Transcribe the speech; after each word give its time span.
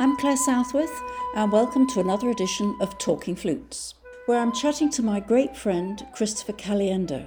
I'm 0.00 0.16
Claire 0.16 0.36
Southworth, 0.36 1.02
and 1.34 1.50
welcome 1.50 1.84
to 1.88 1.98
another 1.98 2.30
edition 2.30 2.76
of 2.80 2.98
Talking 2.98 3.34
Flutes, 3.34 3.94
where 4.26 4.38
I'm 4.38 4.52
chatting 4.52 4.90
to 4.90 5.02
my 5.02 5.18
great 5.18 5.56
friend 5.56 6.06
Christopher 6.14 6.52
Caliendo. 6.52 7.26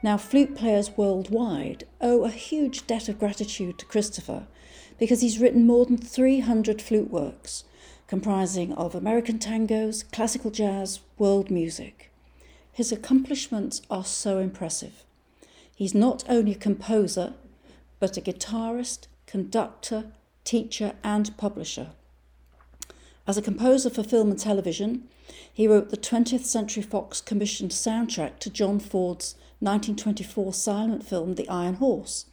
Now, 0.00 0.16
flute 0.16 0.54
players 0.54 0.96
worldwide 0.96 1.82
owe 2.00 2.22
a 2.22 2.30
huge 2.30 2.86
debt 2.86 3.08
of 3.08 3.18
gratitude 3.18 3.80
to 3.80 3.86
Christopher 3.86 4.46
because 5.00 5.20
he's 5.20 5.40
written 5.40 5.66
more 5.66 5.84
than 5.84 5.96
300 5.96 6.80
flute 6.80 7.10
works, 7.10 7.64
comprising 8.06 8.72
of 8.74 8.94
American 8.94 9.40
tangos, 9.40 10.08
classical 10.12 10.52
jazz, 10.52 11.00
world 11.18 11.50
music. 11.50 12.12
His 12.70 12.92
accomplishments 12.92 13.82
are 13.90 14.04
so 14.04 14.38
impressive. 14.38 15.02
He's 15.74 15.92
not 15.92 16.22
only 16.28 16.52
a 16.52 16.56
composer, 16.56 17.34
but 17.98 18.16
a 18.16 18.20
guitarist, 18.20 19.08
conductor, 19.26 20.12
teacher, 20.44 20.92
and 21.02 21.36
publisher. 21.36 21.90
As 23.26 23.38
a 23.38 23.42
composer 23.42 23.88
for 23.88 24.02
film 24.02 24.30
and 24.30 24.38
television, 24.38 25.08
he 25.50 25.66
wrote 25.66 25.90
the 25.90 25.96
20th 25.96 26.44
Century 26.44 26.82
Fox 26.82 27.20
commissioned 27.20 27.70
soundtrack 27.70 28.38
to 28.40 28.50
John 28.50 28.78
Ford's 28.78 29.34
1924 29.60 30.52
silent 30.52 31.06
film 31.06 31.36
The 31.36 31.48
Iron 31.48 31.74
Horse. 31.74 32.26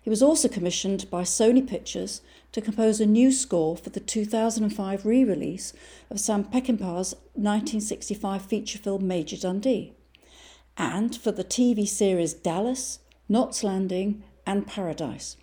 He 0.00 0.08
was 0.08 0.22
also 0.22 0.48
commissioned 0.48 1.08
by 1.10 1.22
Sony 1.22 1.66
Pictures 1.66 2.22
to 2.52 2.60
compose 2.60 3.00
a 3.00 3.06
new 3.06 3.30
score 3.30 3.76
for 3.76 3.90
the 3.90 4.00
2005 4.00 5.04
re 5.04 5.22
release 5.22 5.72
of 6.10 6.18
Sam 6.18 6.44
Peckinpah's 6.44 7.14
1965 7.34 8.42
feature 8.42 8.78
film 8.78 9.06
Major 9.06 9.36
Dundee, 9.36 9.92
and 10.76 11.14
for 11.14 11.30
the 11.30 11.44
TV 11.44 11.86
series 11.86 12.32
Dallas, 12.32 13.00
Knots 13.28 13.62
Landing, 13.62 14.22
and 14.46 14.66
Paradise 14.66 15.36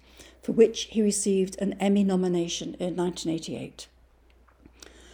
for 0.50 0.54
which 0.54 0.86
he 0.86 1.00
received 1.04 1.62
an 1.62 1.74
Emmy 1.74 2.04
nomination 2.04 2.74
in 2.80 2.96
1988. 2.96 3.88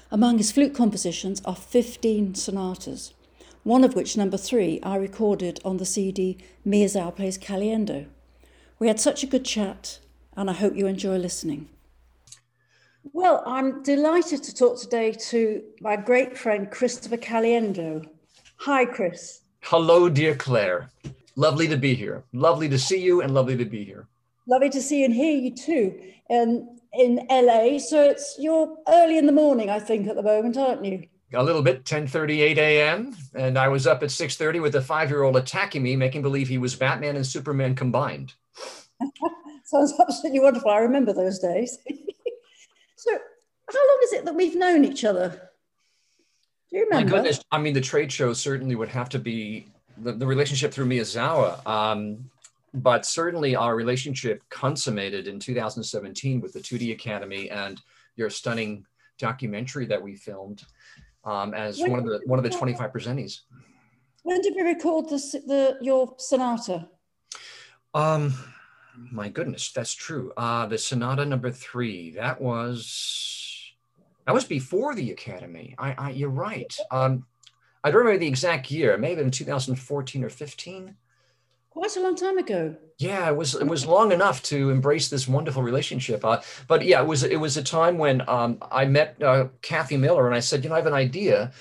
Among 0.09 0.37
his 0.37 0.53
flute 0.53 0.73
compositions 0.73 1.41
are 1.43 1.57
15 1.57 2.35
sonatas, 2.35 3.13
one 3.63 3.83
of 3.83 3.95
which, 3.95 4.15
number 4.15 4.37
three, 4.37 4.79
I 4.81 4.95
recorded 4.95 5.59
on 5.65 5.75
the 5.75 5.85
CD 5.85 6.37
Miyazawa 6.65 7.13
Plays 7.17 7.37
Caliendo. 7.37 8.05
We 8.79 8.87
had 8.87 8.97
such 8.97 9.23
a 9.23 9.27
good 9.27 9.43
chat, 9.43 9.99
and 10.37 10.49
I 10.49 10.53
hope 10.53 10.77
you 10.77 10.87
enjoy 10.87 11.17
listening. 11.17 11.67
Well, 13.11 13.43
I'm 13.45 13.83
delighted 13.83 14.41
to 14.43 14.55
talk 14.55 14.79
today 14.79 15.11
to 15.31 15.61
my 15.81 15.97
great 15.97 16.37
friend 16.37 16.71
Christopher 16.71 17.17
Caliendo. 17.17 18.07
Hi, 18.59 18.85
Chris. 18.85 19.41
Hello, 19.63 20.07
dear 20.07 20.33
Claire. 20.33 20.89
Lovely 21.35 21.67
to 21.67 21.75
be 21.75 21.93
here. 21.93 22.23
Lovely 22.31 22.69
to 22.69 22.79
see 22.79 23.01
you 23.01 23.19
and 23.19 23.33
lovely 23.33 23.57
to 23.57 23.65
be 23.65 23.83
here. 23.83 24.07
Lovely 24.47 24.69
to 24.69 24.81
see 24.81 25.03
and 25.03 25.13
hear 25.13 25.37
you 25.37 25.55
too. 25.55 25.99
Um, 26.29 26.79
in 26.93 27.25
LA, 27.29 27.77
so 27.77 28.01
it's 28.03 28.35
you're 28.39 28.77
early 28.87 29.17
in 29.17 29.25
the 29.25 29.31
morning, 29.31 29.69
I 29.69 29.79
think, 29.79 30.07
at 30.07 30.15
the 30.15 30.23
moment, 30.23 30.57
aren't 30.57 30.85
you? 30.85 31.07
A 31.33 31.43
little 31.43 31.61
bit, 31.61 31.83
10:38 31.83 32.57
a.m. 32.57 33.15
And 33.33 33.57
I 33.57 33.67
was 33.67 33.85
up 33.87 34.03
at 34.03 34.09
6:30 34.09 34.61
with 34.61 34.75
a 34.75 34.81
five-year-old 34.81 35.35
attacking 35.35 35.83
me, 35.83 35.95
making 35.95 36.21
believe 36.21 36.47
he 36.47 36.57
was 36.57 36.75
Batman 36.75 37.15
and 37.15 37.25
Superman 37.25 37.75
combined. 37.75 38.33
Sounds 39.65 39.93
absolutely 39.99 40.39
wonderful. 40.39 40.71
I 40.71 40.77
remember 40.77 41.11
those 41.11 41.39
days. 41.39 41.77
so, 42.95 43.11
how 43.11 43.87
long 43.87 43.99
is 44.03 44.13
it 44.13 44.25
that 44.25 44.35
we've 44.35 44.55
known 44.55 44.85
each 44.85 45.03
other? 45.03 45.49
Do 46.69 46.77
you 46.77 46.83
remember? 46.85 47.11
My 47.11 47.17
goodness, 47.17 47.41
I 47.51 47.57
mean, 47.57 47.73
the 47.73 47.81
trade 47.81 48.11
show 48.11 48.31
certainly 48.33 48.75
would 48.75 48.89
have 48.89 49.09
to 49.09 49.19
be 49.19 49.67
the, 49.97 50.13
the 50.13 50.27
relationship 50.27 50.71
through 50.71 50.85
Miyazawa. 50.85 51.65
Um, 51.67 52.29
but 52.75 53.05
certainly 53.05 53.55
our 53.55 53.75
relationship 53.75 54.43
consummated 54.49 55.27
in 55.27 55.39
2017 55.39 56.41
with 56.41 56.53
the 56.53 56.59
2T 56.59 56.93
Academy 56.93 57.49
and 57.49 57.81
your 58.15 58.29
stunning 58.29 58.85
documentary 59.17 59.85
that 59.85 60.01
we 60.01 60.15
filmed 60.15 60.63
um, 61.23 61.53
as 61.53 61.79
when 61.79 61.91
one 61.91 61.99
of 61.99 62.05
the 62.05 62.21
one 62.25 62.39
of 62.39 62.43
the 62.43 62.49
25 62.49 62.91
presentees. 62.91 63.41
When 64.23 64.41
did 64.41 64.53
we 64.55 64.61
record 64.61 65.09
the, 65.09 65.17
the 65.45 65.77
your 65.81 66.15
sonata? 66.17 66.87
Um, 67.93 68.33
my 69.11 69.29
goodness, 69.29 69.71
that's 69.71 69.93
true. 69.93 70.33
Uh, 70.37 70.65
the 70.65 70.77
sonata 70.77 71.25
number 71.25 71.51
three. 71.51 72.11
That 72.11 72.41
was 72.41 73.73
that 74.25 74.33
was 74.33 74.45
before 74.45 74.95
the 74.95 75.11
Academy. 75.11 75.75
I, 75.77 75.93
I 75.97 76.09
you're 76.11 76.29
right. 76.29 76.75
Um, 76.91 77.25
I 77.83 77.91
don't 77.91 77.99
remember 77.99 78.19
the 78.19 78.27
exact 78.27 78.71
year. 78.71 78.97
Maybe 78.97 79.21
in 79.21 79.31
2014 79.31 80.23
or 80.23 80.29
15 80.29 80.95
quite 81.75 81.97
a 81.97 81.99
long 81.99 82.15
time 82.15 82.37
ago. 82.37 82.75
Yeah, 82.97 83.29
it 83.29 83.35
was 83.35 83.55
it 83.55 83.67
was 83.67 83.85
long 83.85 84.11
enough 84.11 84.41
to 84.43 84.69
embrace 84.69 85.09
this 85.09 85.27
wonderful 85.27 85.61
relationship. 85.61 86.23
Uh, 86.23 86.41
but 86.67 86.83
yeah, 86.83 87.01
it 87.01 87.07
was 87.07 87.23
it 87.23 87.39
was 87.39 87.57
a 87.57 87.63
time 87.63 87.97
when 87.97 88.27
um, 88.29 88.57
I 88.71 88.85
met 88.85 89.21
uh, 89.21 89.49
Kathy 89.61 89.97
Miller, 89.97 90.25
and 90.25 90.35
I 90.35 90.39
said, 90.39 90.63
you 90.63 90.69
know, 90.69 90.75
I 90.75 90.79
have 90.79 90.87
an 90.87 90.93
idea. 90.93 91.51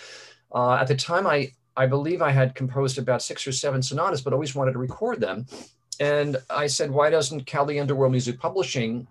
Uh, 0.55 0.75
at 0.75 0.87
the 0.87 0.95
time, 0.95 1.27
I 1.27 1.53
I 1.77 1.87
believe 1.87 2.23
I 2.23 2.31
had 2.31 2.55
composed 2.55 2.99
about 2.99 3.23
six 3.23 3.47
or 3.47 3.53
seven 3.53 3.83
sonatas, 3.83 4.23
but 4.23 4.33
always 4.33 4.55
wanted 4.55 4.73
to 4.73 4.79
record 4.79 5.21
them. 5.21 5.47
And 5.99 6.37
I 6.49 6.69
said, 6.69 6.91
why 6.91 7.11
doesn't 7.11 7.47
Caliendo 7.47 7.93
World 7.93 8.13
Music 8.13 8.39
Publishing 8.39 9.07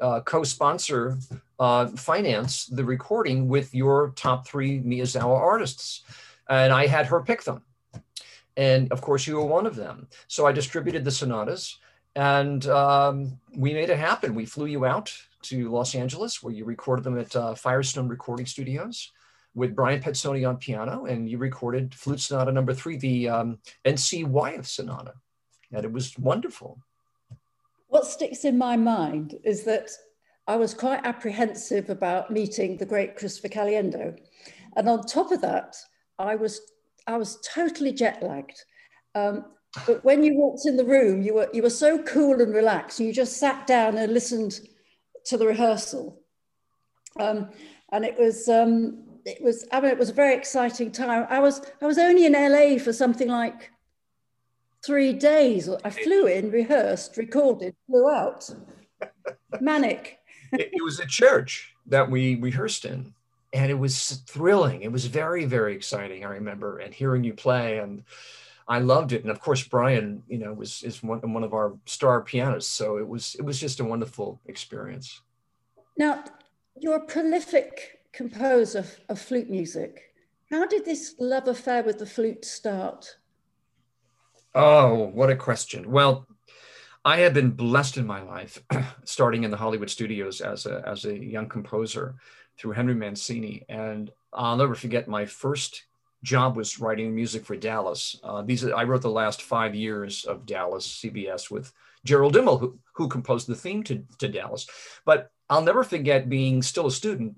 uh, 0.00 0.20
co-sponsor 0.20 1.18
uh, 1.58 1.86
finance 1.88 2.66
the 2.66 2.84
recording 2.84 3.48
with 3.48 3.74
your 3.74 4.12
top 4.16 4.46
three 4.46 4.80
Miyazawa 4.80 5.38
artists? 5.38 6.02
And 6.48 6.72
I 6.72 6.86
had 6.86 7.06
her 7.06 7.20
pick 7.22 7.44
them. 7.44 7.62
And 8.56 8.90
of 8.92 9.00
course, 9.00 9.26
you 9.26 9.36
were 9.36 9.46
one 9.46 9.66
of 9.66 9.76
them. 9.76 10.08
So 10.28 10.46
I 10.46 10.52
distributed 10.52 11.04
the 11.04 11.10
sonatas 11.10 11.78
and 12.14 12.66
um, 12.66 13.38
we 13.56 13.72
made 13.72 13.90
it 13.90 13.98
happen. 13.98 14.34
We 14.34 14.46
flew 14.46 14.66
you 14.66 14.84
out 14.84 15.12
to 15.42 15.70
Los 15.70 15.94
Angeles 15.94 16.42
where 16.42 16.52
you 16.52 16.64
recorded 16.64 17.04
them 17.04 17.18
at 17.18 17.34
uh, 17.34 17.54
Firestone 17.54 18.08
Recording 18.08 18.46
Studios 18.46 19.12
with 19.54 19.74
Bryan 19.74 20.00
Pezzone 20.00 20.48
on 20.48 20.56
piano, 20.56 21.04
and 21.04 21.28
you 21.28 21.36
recorded 21.36 21.94
Flute 21.94 22.20
Sonata 22.20 22.52
number 22.52 22.72
three, 22.72 22.96
the 22.96 23.28
um, 23.28 23.58
N.C. 23.84 24.24
Wyeth 24.24 24.66
Sonata. 24.66 25.12
And 25.72 25.84
it 25.84 25.92
was 25.92 26.18
wonderful. 26.18 26.78
What 27.88 28.06
sticks 28.06 28.44
in 28.44 28.56
my 28.56 28.76
mind 28.76 29.38
is 29.44 29.64
that 29.64 29.90
I 30.46 30.56
was 30.56 30.72
quite 30.72 31.04
apprehensive 31.04 31.90
about 31.90 32.30
meeting 32.30 32.76
the 32.76 32.86
great 32.86 33.16
Christopher 33.16 33.48
Caliendo. 33.48 34.18
And 34.76 34.88
on 34.88 35.02
top 35.02 35.30
of 35.32 35.42
that, 35.42 35.76
I 36.18 36.34
was 36.34 36.71
I 37.06 37.16
was 37.16 37.38
totally 37.40 37.92
jet 37.92 38.22
lagged. 38.22 38.64
Um, 39.14 39.44
but 39.86 40.04
when 40.04 40.22
you 40.22 40.34
walked 40.34 40.66
in 40.66 40.76
the 40.76 40.84
room, 40.84 41.22
you 41.22 41.34
were 41.34 41.48
you 41.52 41.62
were 41.62 41.70
so 41.70 42.02
cool 42.02 42.40
and 42.40 42.54
relaxed. 42.54 43.00
You 43.00 43.12
just 43.12 43.38
sat 43.38 43.66
down 43.66 43.96
and 43.96 44.12
listened 44.12 44.60
to 45.26 45.36
the 45.36 45.46
rehearsal, 45.46 46.20
um, 47.18 47.50
and 47.90 48.04
it 48.04 48.18
was 48.18 48.48
um, 48.48 49.04
it 49.24 49.42
was 49.42 49.66
I 49.72 49.80
mean 49.80 49.90
it 49.90 49.98
was 49.98 50.10
a 50.10 50.14
very 50.14 50.34
exciting 50.34 50.92
time. 50.92 51.26
I 51.30 51.40
was 51.40 51.62
I 51.80 51.86
was 51.86 51.98
only 51.98 52.26
in 52.26 52.32
LA 52.32 52.78
for 52.78 52.92
something 52.92 53.28
like 53.28 53.70
three 54.84 55.12
days. 55.12 55.70
I 55.84 55.90
flew 55.90 56.26
in, 56.26 56.50
rehearsed, 56.50 57.16
recorded, 57.16 57.74
flew 57.86 58.10
out. 58.10 58.48
Manic. 59.60 60.18
it, 60.52 60.70
it 60.72 60.84
was 60.84 61.00
a 61.00 61.06
church 61.06 61.74
that 61.86 62.10
we 62.10 62.34
rehearsed 62.36 62.84
in 62.84 63.14
and 63.52 63.70
it 63.70 63.78
was 63.78 64.22
thrilling. 64.26 64.82
It 64.82 64.92
was 64.92 65.06
very, 65.06 65.44
very 65.44 65.74
exciting. 65.74 66.24
I 66.24 66.30
remember 66.30 66.78
and 66.78 66.94
hearing 66.94 67.24
you 67.24 67.34
play, 67.34 67.78
and 67.78 68.02
I 68.66 68.78
loved 68.78 69.12
it. 69.12 69.22
And 69.22 69.30
of 69.30 69.40
course, 69.40 69.62
Brian, 69.62 70.22
you 70.28 70.38
know, 70.38 70.52
was 70.52 70.82
is 70.82 71.02
one, 71.02 71.20
one 71.32 71.44
of 71.44 71.52
our 71.52 71.74
star 71.86 72.22
pianists. 72.22 72.72
So 72.72 72.96
it 72.96 73.06
was 73.06 73.34
it 73.38 73.42
was 73.42 73.58
just 73.58 73.80
a 73.80 73.84
wonderful 73.84 74.40
experience. 74.46 75.20
Now, 75.96 76.24
you're 76.78 76.96
a 76.96 77.06
prolific 77.06 78.00
composer 78.12 78.80
of, 78.80 79.00
of 79.08 79.20
flute 79.20 79.50
music. 79.50 80.14
How 80.50 80.66
did 80.66 80.84
this 80.84 81.14
love 81.18 81.48
affair 81.48 81.82
with 81.82 81.98
the 81.98 82.06
flute 82.06 82.44
start? 82.44 83.16
Oh, 84.54 85.08
what 85.08 85.30
a 85.30 85.36
question. 85.36 85.90
Well, 85.90 86.26
I 87.04 87.18
have 87.18 87.34
been 87.34 87.50
blessed 87.50 87.96
in 87.96 88.06
my 88.06 88.22
life, 88.22 88.62
starting 89.04 89.42
in 89.42 89.50
the 89.50 89.56
Hollywood 89.56 89.90
studios 89.90 90.40
as 90.40 90.66
a, 90.66 90.82
as 90.86 91.04
a 91.04 91.16
young 91.16 91.48
composer 91.48 92.14
through 92.56 92.72
Henry 92.72 92.94
Mancini. 92.94 93.64
And 93.68 94.10
I'll 94.32 94.56
never 94.56 94.76
forget 94.76 95.08
my 95.08 95.26
first 95.26 95.84
job 96.22 96.56
was 96.56 96.78
writing 96.78 97.12
music 97.12 97.44
for 97.44 97.56
Dallas. 97.56 98.18
Uh, 98.22 98.42
these 98.42 98.64
I 98.64 98.84
wrote 98.84 99.02
the 99.02 99.10
last 99.10 99.42
five 99.42 99.74
years 99.74 100.24
of 100.24 100.46
Dallas 100.46 100.86
CBS 100.86 101.50
with 101.50 101.72
Jerrold 102.04 102.36
Immel, 102.36 102.60
who, 102.60 102.78
who 102.92 103.08
composed 103.08 103.48
the 103.48 103.56
theme 103.56 103.82
to, 103.84 104.04
to 104.18 104.28
Dallas. 104.28 104.68
But 105.04 105.32
I'll 105.50 105.62
never 105.62 105.82
forget 105.82 106.28
being 106.28 106.62
still 106.62 106.86
a 106.86 106.92
student 106.92 107.34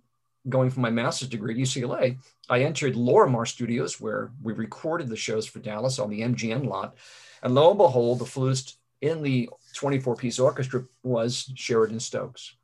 going 0.47 0.69
for 0.69 0.81
my 0.81 0.91
master's 0.91 1.31
degree 1.31 1.55
at 1.55 1.61
UCLA. 1.61 2.19
I 2.51 2.65
entered 2.65 2.95
Lorimar 2.97 3.49
Studios 3.49 3.99
where 3.99 4.31
we 4.43 4.53
recorded 4.53 5.09
the 5.09 5.17
shows 5.17 5.47
for 5.47 5.61
Dallas 5.61 5.99
on 5.99 6.11
the 6.11 6.21
MGM 6.21 6.67
lot. 6.67 6.99
And 7.43 7.55
lo 7.55 7.71
and 7.71 7.79
behold, 7.79 8.19
the 8.19 8.27
flutist 8.27 8.77
in 9.05 9.23
the 9.23 9.49
24 9.75 10.17
piece 10.17 10.39
orchestra 10.39 10.85
was 11.03 11.53
Sheridan 11.55 12.01
Stokes. 12.01 12.55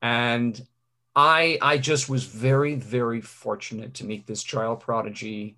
And 0.00 0.60
I, 1.14 1.58
I 1.60 1.78
just 1.78 2.08
was 2.08 2.24
very, 2.24 2.74
very 2.74 3.20
fortunate 3.20 3.94
to 3.94 4.06
meet 4.06 4.26
this 4.26 4.42
child 4.42 4.80
prodigy 4.80 5.56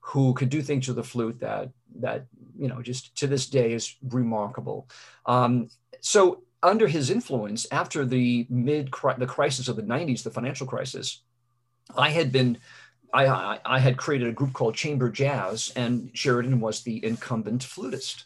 who 0.00 0.34
could 0.34 0.48
do 0.48 0.62
things 0.62 0.86
with 0.86 0.96
the 0.96 1.04
flute 1.04 1.40
that, 1.40 1.70
that 1.96 2.26
you 2.58 2.68
know, 2.68 2.82
just 2.82 3.16
to 3.18 3.26
this 3.26 3.46
day 3.46 3.72
is 3.72 3.96
remarkable. 4.02 4.88
Um, 5.26 5.70
so 6.00 6.42
under 6.62 6.86
his 6.86 7.10
influence, 7.10 7.66
after 7.72 8.04
the 8.04 8.46
mid 8.50 8.90
the 9.18 9.26
crisis 9.26 9.68
of 9.68 9.76
the 9.76 9.82
90s, 9.82 10.22
the 10.22 10.30
financial 10.30 10.66
crisis, 10.66 11.22
I 11.96 12.10
had 12.10 12.30
been 12.32 12.58
I, 13.12 13.58
I, 13.64 13.78
had 13.78 13.96
created 13.96 14.28
a 14.28 14.32
group 14.32 14.52
called 14.52 14.74
Chamber 14.74 15.08
Jazz, 15.08 15.72
and 15.74 16.10
Sheridan 16.12 16.60
was 16.60 16.82
the 16.82 17.02
incumbent 17.02 17.62
flutist. 17.62 18.24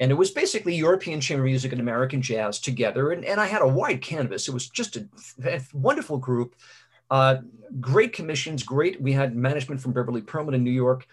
And 0.00 0.10
it 0.10 0.14
was 0.14 0.30
basically 0.30 0.74
European 0.74 1.20
chamber 1.20 1.44
music 1.44 1.72
and 1.72 1.80
American 1.80 2.22
jazz 2.22 2.60
together. 2.60 3.10
And, 3.12 3.24
and 3.24 3.40
I 3.40 3.46
had 3.46 3.62
a 3.62 3.68
wide 3.68 4.00
canvas. 4.00 4.48
It 4.48 4.54
was 4.54 4.68
just 4.68 4.96
a, 4.96 5.08
a 5.44 5.60
wonderful 5.72 6.18
group, 6.18 6.54
uh, 7.10 7.38
great 7.80 8.12
commissions, 8.12 8.62
great. 8.62 9.00
We 9.00 9.12
had 9.12 9.34
management 9.34 9.80
from 9.80 9.92
Beverly 9.92 10.22
Pearlman 10.22 10.54
in 10.54 10.62
New 10.62 10.70
York. 10.70 11.06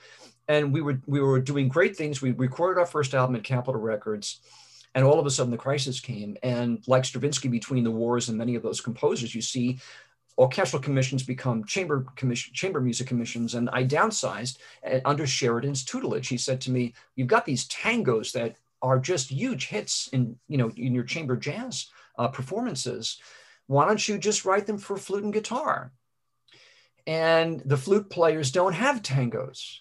And 0.48 0.72
we 0.72 0.82
were, 0.82 1.02
we 1.08 1.20
were 1.20 1.40
doing 1.40 1.68
great 1.68 1.96
things. 1.98 2.22
We 2.22 2.32
recorded 2.32 2.80
our 2.80 2.86
first 2.86 3.16
album 3.16 3.36
at 3.36 3.44
Capitol 3.44 3.82
Records. 3.82 4.42
And 4.94 5.04
all 5.04 5.20
of 5.20 5.26
a 5.26 5.32
sudden, 5.32 5.52
the 5.52 5.58
crisis 5.58 6.00
came. 6.00 6.38
And 6.44 6.84
like 6.88 7.06
Stravinsky 7.06 7.48
between 7.48 7.84
the 7.84 7.92
wars 7.92 8.30
and 8.30 8.38
many 8.38 8.56
of 8.56 8.62
those 8.62 8.82
composers, 8.82 9.34
you 9.34 9.42
see 9.42 9.80
orchestral 10.38 10.82
commissions 10.82 11.24
become 11.24 11.64
chamber 11.64 12.06
commission, 12.16 12.54
chamber 12.54 12.82
music 12.82 13.08
commissions, 13.08 13.56
and 13.56 13.70
I 13.72 13.86
downsized 13.86 14.58
under 15.06 15.26
Sheridan's 15.26 15.84
tutelage. 15.84 16.28
He 16.28 16.38
said 16.38 16.60
to 16.62 16.72
me, 16.72 16.94
"You've 17.16 17.28
got 17.28 17.46
these 17.46 17.68
tangos 17.68 18.34
that 18.34 18.58
are 18.86 19.00
just 19.00 19.32
huge 19.32 19.68
hits 19.68 20.08
in 20.14 20.38
you 20.48 20.58
know 20.58 20.70
in 20.78 20.96
your 20.96 21.04
chamber 21.04 21.36
jazz 21.36 21.88
uh, 22.18 22.28
performances 22.28 23.20
why 23.68 23.86
don't 23.86 24.08
you 24.08 24.18
just 24.18 24.46
write 24.46 24.68
them 24.68 24.78
for 24.78 24.98
flute 24.98 25.24
and 25.24 25.34
guitar? 25.34 25.92
And 27.08 27.62
the 27.66 27.78
flute 27.78 28.10
players 28.10 28.52
don't 28.52 28.74
have 28.74 29.02
tangos. 29.02 29.80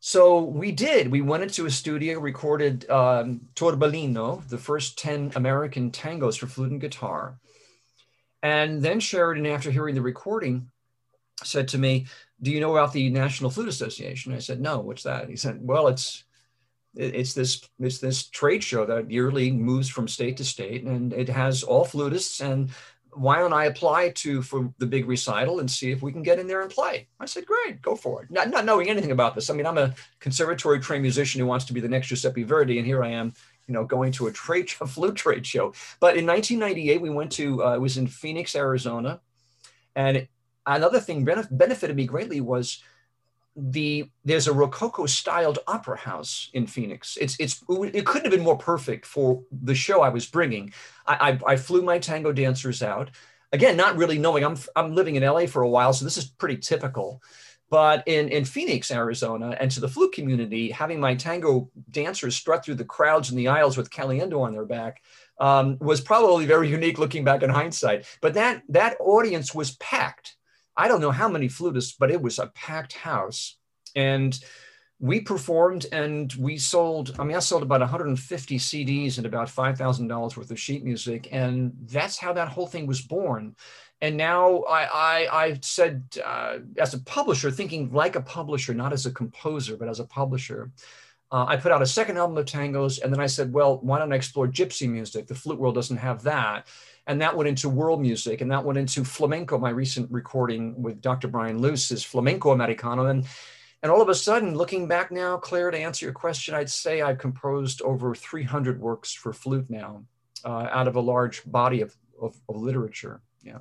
So 0.00 0.42
we 0.42 0.72
did. 0.72 1.10
We 1.10 1.20
went 1.20 1.42
into 1.42 1.66
a 1.66 1.70
studio 1.70 2.18
recorded 2.18 2.88
um, 2.88 3.42
torbellino 3.54 4.46
the 4.48 4.58
first 4.58 4.98
10 4.98 5.32
american 5.34 5.90
tangos 5.90 6.38
for 6.38 6.46
flute 6.46 6.70
and 6.70 6.80
guitar. 6.80 7.38
And 8.42 8.80
then 8.80 9.00
sheridan 9.00 9.46
after 9.46 9.70
hearing 9.70 9.94
the 9.94 10.00
recording 10.00 10.70
said 11.42 11.68
to 11.68 11.78
me 11.78 12.06
do 12.42 12.50
you 12.50 12.60
know 12.60 12.72
about 12.74 12.94
the 12.94 13.10
national 13.10 13.50
flute 13.50 13.68
association? 13.68 14.32
I 14.32 14.38
said 14.38 14.60
no 14.60 14.80
what's 14.80 15.02
that? 15.02 15.28
He 15.28 15.36
said 15.36 15.58
well 15.60 15.88
it's 15.88 16.24
it's 16.94 17.34
this 17.34 17.62
it's 17.78 17.98
this 17.98 18.28
trade 18.28 18.64
show 18.64 18.84
that 18.84 19.10
yearly 19.10 19.50
moves 19.50 19.88
from 19.88 20.08
state 20.08 20.36
to 20.36 20.44
state 20.44 20.84
and 20.84 21.12
it 21.12 21.28
has 21.28 21.62
all 21.62 21.86
flutists 21.86 22.40
and 22.40 22.70
why 23.14 23.38
don't 23.38 23.52
I 23.52 23.64
apply 23.64 24.10
to 24.10 24.42
for 24.42 24.72
the 24.78 24.86
big 24.86 25.06
recital 25.08 25.60
and 25.60 25.70
see 25.70 25.90
if 25.90 26.02
we 26.02 26.12
can 26.12 26.22
get 26.22 26.38
in 26.38 26.46
there 26.46 26.62
and 26.62 26.70
play? 26.70 27.08
I 27.18 27.26
said, 27.26 27.46
great, 27.46 27.82
go 27.82 27.96
for 27.96 28.22
it. 28.22 28.30
Not, 28.30 28.50
not 28.50 28.64
knowing 28.64 28.88
anything 28.88 29.10
about 29.10 29.34
this. 29.34 29.50
I 29.50 29.54
mean, 29.54 29.66
I'm 29.66 29.78
a 29.78 29.94
conservatory 30.20 30.80
trained 30.80 31.02
musician 31.02 31.40
who 31.40 31.46
wants 31.46 31.64
to 31.66 31.72
be 31.72 31.80
the 31.80 31.88
next 31.88 32.08
Giuseppe 32.08 32.44
Verdi, 32.44 32.78
and 32.78 32.86
here 32.86 33.02
I 33.02 33.08
am, 33.08 33.34
you 33.66 33.74
know, 33.74 33.84
going 33.84 34.12
to 34.12 34.28
a 34.28 34.32
trade 34.32 34.70
a 34.80 34.86
flute 34.86 35.16
trade 35.16 35.46
show. 35.46 35.72
But 35.98 36.16
in 36.16 36.26
1998, 36.26 37.00
we 37.00 37.10
went 37.10 37.32
to 37.32 37.64
uh, 37.64 37.74
it 37.74 37.80
was 37.80 37.96
in 37.96 38.06
Phoenix, 38.06 38.54
Arizona, 38.54 39.20
and 39.96 40.28
another 40.66 41.00
thing 41.00 41.24
benefited 41.24 41.96
me 41.96 42.06
greatly 42.06 42.40
was 42.40 42.82
the 43.56 44.08
there's 44.24 44.46
a 44.46 44.52
rococo 44.52 45.06
styled 45.06 45.58
opera 45.66 45.98
house 45.98 46.50
in 46.52 46.66
phoenix. 46.66 47.16
It's 47.20 47.36
it's 47.40 47.62
it 47.68 48.06
couldn't 48.06 48.26
have 48.26 48.32
been 48.32 48.44
more 48.44 48.58
perfect 48.58 49.06
for 49.06 49.42
the 49.50 49.74
show 49.74 50.02
i 50.02 50.08
was 50.08 50.26
bringing. 50.26 50.72
I 51.06 51.38
i, 51.46 51.52
I 51.52 51.56
flew 51.56 51.82
my 51.82 51.98
tango 51.98 52.32
dancers 52.32 52.82
out. 52.82 53.10
Again 53.52 53.76
not 53.76 53.96
really 53.96 54.18
knowing 54.18 54.44
i'm 54.44 54.56
i'm 54.76 54.94
living 54.94 55.16
in 55.16 55.24
la 55.24 55.46
for 55.46 55.62
a 55.62 55.68
while 55.68 55.92
so 55.92 56.04
this 56.04 56.16
is 56.16 56.26
pretty 56.26 56.56
typical. 56.56 57.22
But 57.70 58.02
in, 58.06 58.28
in 58.30 58.44
Phoenix, 58.44 58.90
Arizona, 58.90 59.56
and 59.60 59.70
to 59.70 59.80
the 59.80 59.88
flute 59.88 60.12
community, 60.12 60.72
having 60.72 60.98
my 60.98 61.14
tango 61.14 61.70
dancers 61.88 62.34
strut 62.34 62.64
through 62.64 62.74
the 62.74 62.84
crowds 62.84 63.30
in 63.30 63.36
the 63.36 63.46
aisles 63.46 63.76
with 63.76 63.90
Caliendo 63.90 64.40
on 64.40 64.52
their 64.52 64.64
back 64.64 65.02
um, 65.38 65.78
was 65.80 66.00
probably 66.00 66.46
very 66.46 66.68
unique 66.68 66.98
looking 66.98 67.22
back 67.22 67.44
in 67.44 67.48
hindsight. 67.48 68.06
But 68.20 68.34
that, 68.34 68.64
that 68.70 68.96
audience 68.98 69.54
was 69.54 69.76
packed 69.76 70.34
I 70.76 70.88
don't 70.88 71.00
know 71.00 71.10
how 71.10 71.28
many 71.28 71.48
flutists, 71.48 71.94
but 71.98 72.10
it 72.10 72.22
was 72.22 72.38
a 72.38 72.48
packed 72.48 72.94
house. 72.94 73.56
And 73.94 74.38
we 75.00 75.20
performed 75.20 75.86
and 75.92 76.32
we 76.34 76.58
sold, 76.58 77.16
I 77.18 77.24
mean, 77.24 77.36
I 77.36 77.40
sold 77.40 77.62
about 77.62 77.80
150 77.80 78.58
CDs 78.58 79.16
and 79.16 79.26
about 79.26 79.48
$5,000 79.48 80.36
worth 80.36 80.50
of 80.50 80.60
sheet 80.60 80.84
music. 80.84 81.28
And 81.32 81.72
that's 81.86 82.18
how 82.18 82.34
that 82.34 82.48
whole 82.48 82.66
thing 82.66 82.86
was 82.86 83.00
born. 83.00 83.56
And 84.02 84.16
now 84.16 84.62
I, 84.62 84.84
I, 84.84 85.44
I 85.44 85.58
said, 85.62 86.04
uh, 86.24 86.58
as 86.78 86.94
a 86.94 87.00
publisher, 87.00 87.50
thinking 87.50 87.90
like 87.92 88.16
a 88.16 88.22
publisher, 88.22 88.74
not 88.74 88.92
as 88.92 89.06
a 89.06 89.10
composer, 89.10 89.76
but 89.76 89.88
as 89.88 90.00
a 90.00 90.06
publisher, 90.06 90.70
uh, 91.32 91.46
I 91.46 91.56
put 91.56 91.72
out 91.72 91.82
a 91.82 91.86
second 91.86 92.18
album 92.18 92.36
of 92.36 92.44
tangos. 92.44 93.00
And 93.02 93.12
then 93.12 93.20
I 93.20 93.26
said, 93.26 93.52
well, 93.52 93.78
why 93.82 93.98
don't 93.98 94.12
I 94.12 94.16
explore 94.16 94.48
gypsy 94.48 94.88
music? 94.88 95.26
The 95.26 95.34
flute 95.34 95.58
world 95.58 95.74
doesn't 95.74 95.96
have 95.96 96.22
that 96.24 96.66
and 97.06 97.20
that 97.20 97.36
went 97.36 97.48
into 97.48 97.68
world 97.68 98.00
music 98.00 98.40
and 98.40 98.50
that 98.50 98.64
went 98.64 98.78
into 98.78 99.04
flamenco. 99.04 99.58
My 99.58 99.70
recent 99.70 100.10
recording 100.10 100.80
with 100.80 101.00
dr 101.00 101.26
brian 101.28 101.58
luce 101.58 101.90
is 101.90 102.04
flamenco 102.04 102.50
americano. 102.50 103.06
And 103.06 103.26
and 103.82 103.90
all 103.90 104.02
of 104.02 104.08
a 104.10 104.14
sudden 104.14 104.54
looking 104.54 104.86
back 104.86 105.10
now 105.10 105.36
claire 105.38 105.70
to 105.70 105.78
answer 105.78 106.04
your 106.04 106.12
question 106.12 106.54
i'd 106.54 106.68
say 106.68 107.00
i've 107.00 107.16
composed 107.16 107.80
over 107.80 108.14
300 108.14 108.78
works 108.78 109.12
for 109.12 109.32
flute 109.32 109.70
now 109.70 110.04
uh, 110.44 110.68
out 110.70 110.88
of 110.88 110.96
a 110.96 111.00
large 111.00 111.42
body 111.50 111.80
of, 111.80 111.94
of, 112.20 112.36
of 112.48 112.56
literature. 112.56 113.20
Yeah. 113.42 113.58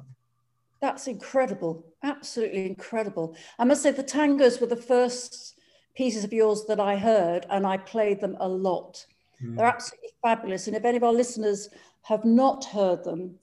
That's 0.82 1.08
incredible. 1.08 1.86
Absolutely 2.04 2.66
incredible. 2.66 3.36
I 3.58 3.66
must 3.66 3.84
say 3.84 3.92
the 3.92 4.04
tangos 4.04 4.62
were 4.62 4.68
the 4.68 4.76
first 4.76 5.56
pieces 5.96 6.24
of 6.24 6.32
yours 6.32 6.64
that 6.66 6.80
i 6.80 6.96
heard 6.96 7.46
and 7.50 7.68
i 7.68 7.76
played 7.76 8.22
them 8.22 8.38
a 8.40 8.48
lot. 8.48 9.06
Mm. 9.44 9.58
they're 9.58 9.66
absolutely 9.66 10.10
fabulous. 10.22 10.68
And 10.68 10.76
if 10.76 10.86
any 10.86 10.98
of 10.98 11.04
our 11.04 11.14
listeners 11.14 11.70
have 12.04 12.26
not 12.26 12.66
heard 12.66 13.04
them, 13.04 13.36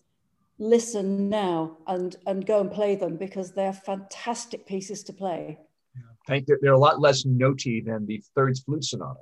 listen 0.59 1.29
now 1.29 1.77
and, 1.87 2.17
and 2.27 2.47
go 2.47 2.61
and 2.61 2.71
play 2.71 2.97
them 2.97 3.17
because 3.17 3.53
they're 3.53 3.73
fantastic 3.73 4.67
pieces 4.67 5.03
to 5.05 5.13
play. 5.13 5.59
Thank 6.27 6.49
you. 6.49 6.59
They're 6.61 6.73
a 6.73 6.79
lot 6.79 7.01
less 7.01 7.25
notey 7.25 7.85
than 7.85 8.07
the 8.07 8.23
third 8.35 8.59
flute 8.59 8.85
sonata. 8.85 9.21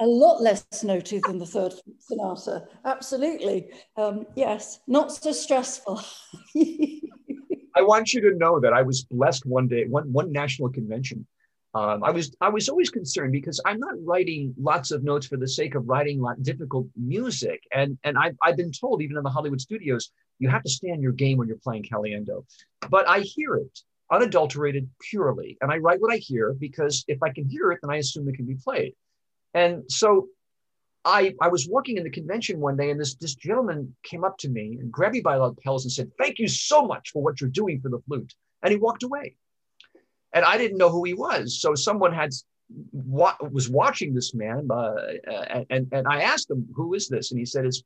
A 0.00 0.06
lot 0.06 0.40
less 0.40 0.64
notey 0.84 1.20
than 1.20 1.38
the 1.38 1.46
third 1.46 1.74
sonata. 1.98 2.66
Absolutely. 2.84 3.70
Um, 3.96 4.26
yes, 4.36 4.80
not 4.86 5.12
so 5.12 5.32
stressful. 5.32 6.00
I 7.76 7.82
want 7.82 8.14
you 8.14 8.20
to 8.22 8.36
know 8.36 8.60
that 8.60 8.72
I 8.72 8.82
was 8.82 9.04
blessed 9.04 9.44
one 9.44 9.68
day, 9.68 9.86
one, 9.86 10.10
one 10.12 10.32
national 10.32 10.70
convention 10.70 11.26
um, 11.74 12.02
I 12.02 12.10
was 12.10 12.34
I 12.40 12.48
was 12.48 12.68
always 12.68 12.88
concerned 12.88 13.32
because 13.32 13.60
I'm 13.66 13.78
not 13.78 13.94
writing 14.02 14.54
lots 14.58 14.90
of 14.90 15.04
notes 15.04 15.26
for 15.26 15.36
the 15.36 15.46
sake 15.46 15.74
of 15.74 15.86
writing 15.86 16.24
difficult 16.40 16.86
music, 16.96 17.62
and 17.74 17.98
and 18.04 18.16
I've, 18.16 18.36
I've 18.42 18.56
been 18.56 18.72
told 18.72 19.02
even 19.02 19.18
in 19.18 19.22
the 19.22 19.30
Hollywood 19.30 19.60
studios 19.60 20.10
you 20.38 20.48
have 20.48 20.62
to 20.62 20.70
stand 20.70 21.02
your 21.02 21.12
game 21.12 21.36
when 21.36 21.46
you're 21.46 21.58
playing 21.58 21.84
Caliendo, 21.84 22.44
but 22.90 23.06
I 23.08 23.20
hear 23.20 23.56
it 23.56 23.80
unadulterated 24.10 24.88
purely, 25.10 25.58
and 25.60 25.70
I 25.70 25.76
write 25.76 26.00
what 26.00 26.12
I 26.12 26.16
hear 26.16 26.54
because 26.54 27.04
if 27.06 27.22
I 27.22 27.30
can 27.30 27.46
hear 27.46 27.70
it, 27.72 27.80
then 27.82 27.90
I 27.90 27.96
assume 27.96 28.28
it 28.28 28.36
can 28.36 28.46
be 28.46 28.56
played, 28.56 28.94
and 29.54 29.82
so. 29.90 30.28
I, 31.04 31.32
I 31.40 31.48
was 31.48 31.66
walking 31.66 31.96
in 31.96 32.02
the 32.02 32.10
convention 32.10 32.60
one 32.60 32.76
day 32.76 32.90
and 32.90 33.00
this, 33.00 33.14
this 33.14 33.34
gentleman 33.34 33.94
came 34.02 34.24
up 34.24 34.36
to 34.38 34.48
me 34.48 34.76
and 34.78 34.92
grabbed 34.92 35.14
me 35.14 35.20
by 35.22 35.36
the 35.36 35.44
lapels 35.44 35.84
and 35.84 35.92
said, 35.92 36.10
Thank 36.18 36.38
you 36.38 36.48
so 36.48 36.84
much 36.86 37.12
for 37.12 37.22
what 37.22 37.40
you're 37.40 37.48
doing 37.48 37.80
for 37.80 37.88
the 37.88 38.00
flute. 38.00 38.34
And 38.62 38.72
he 38.72 38.78
walked 38.78 39.04
away 39.04 39.36
and 40.32 40.44
I 40.44 40.58
didn't 40.58 40.78
know 40.78 40.90
who 40.90 41.04
he 41.04 41.14
was. 41.14 41.60
So 41.60 41.74
someone 41.74 42.12
had 42.12 42.30
what 42.92 43.52
was 43.52 43.68
watching 43.68 44.14
this 44.14 44.34
man, 44.34 44.68
uh, 44.70 44.94
and 45.70 45.88
and 45.92 46.06
I 46.06 46.22
asked 46.22 46.50
him, 46.50 46.68
"Who 46.74 46.94
is 46.94 47.08
this?" 47.08 47.30
And 47.30 47.38
he 47.38 47.46
said, 47.46 47.64
"It's 47.64 47.82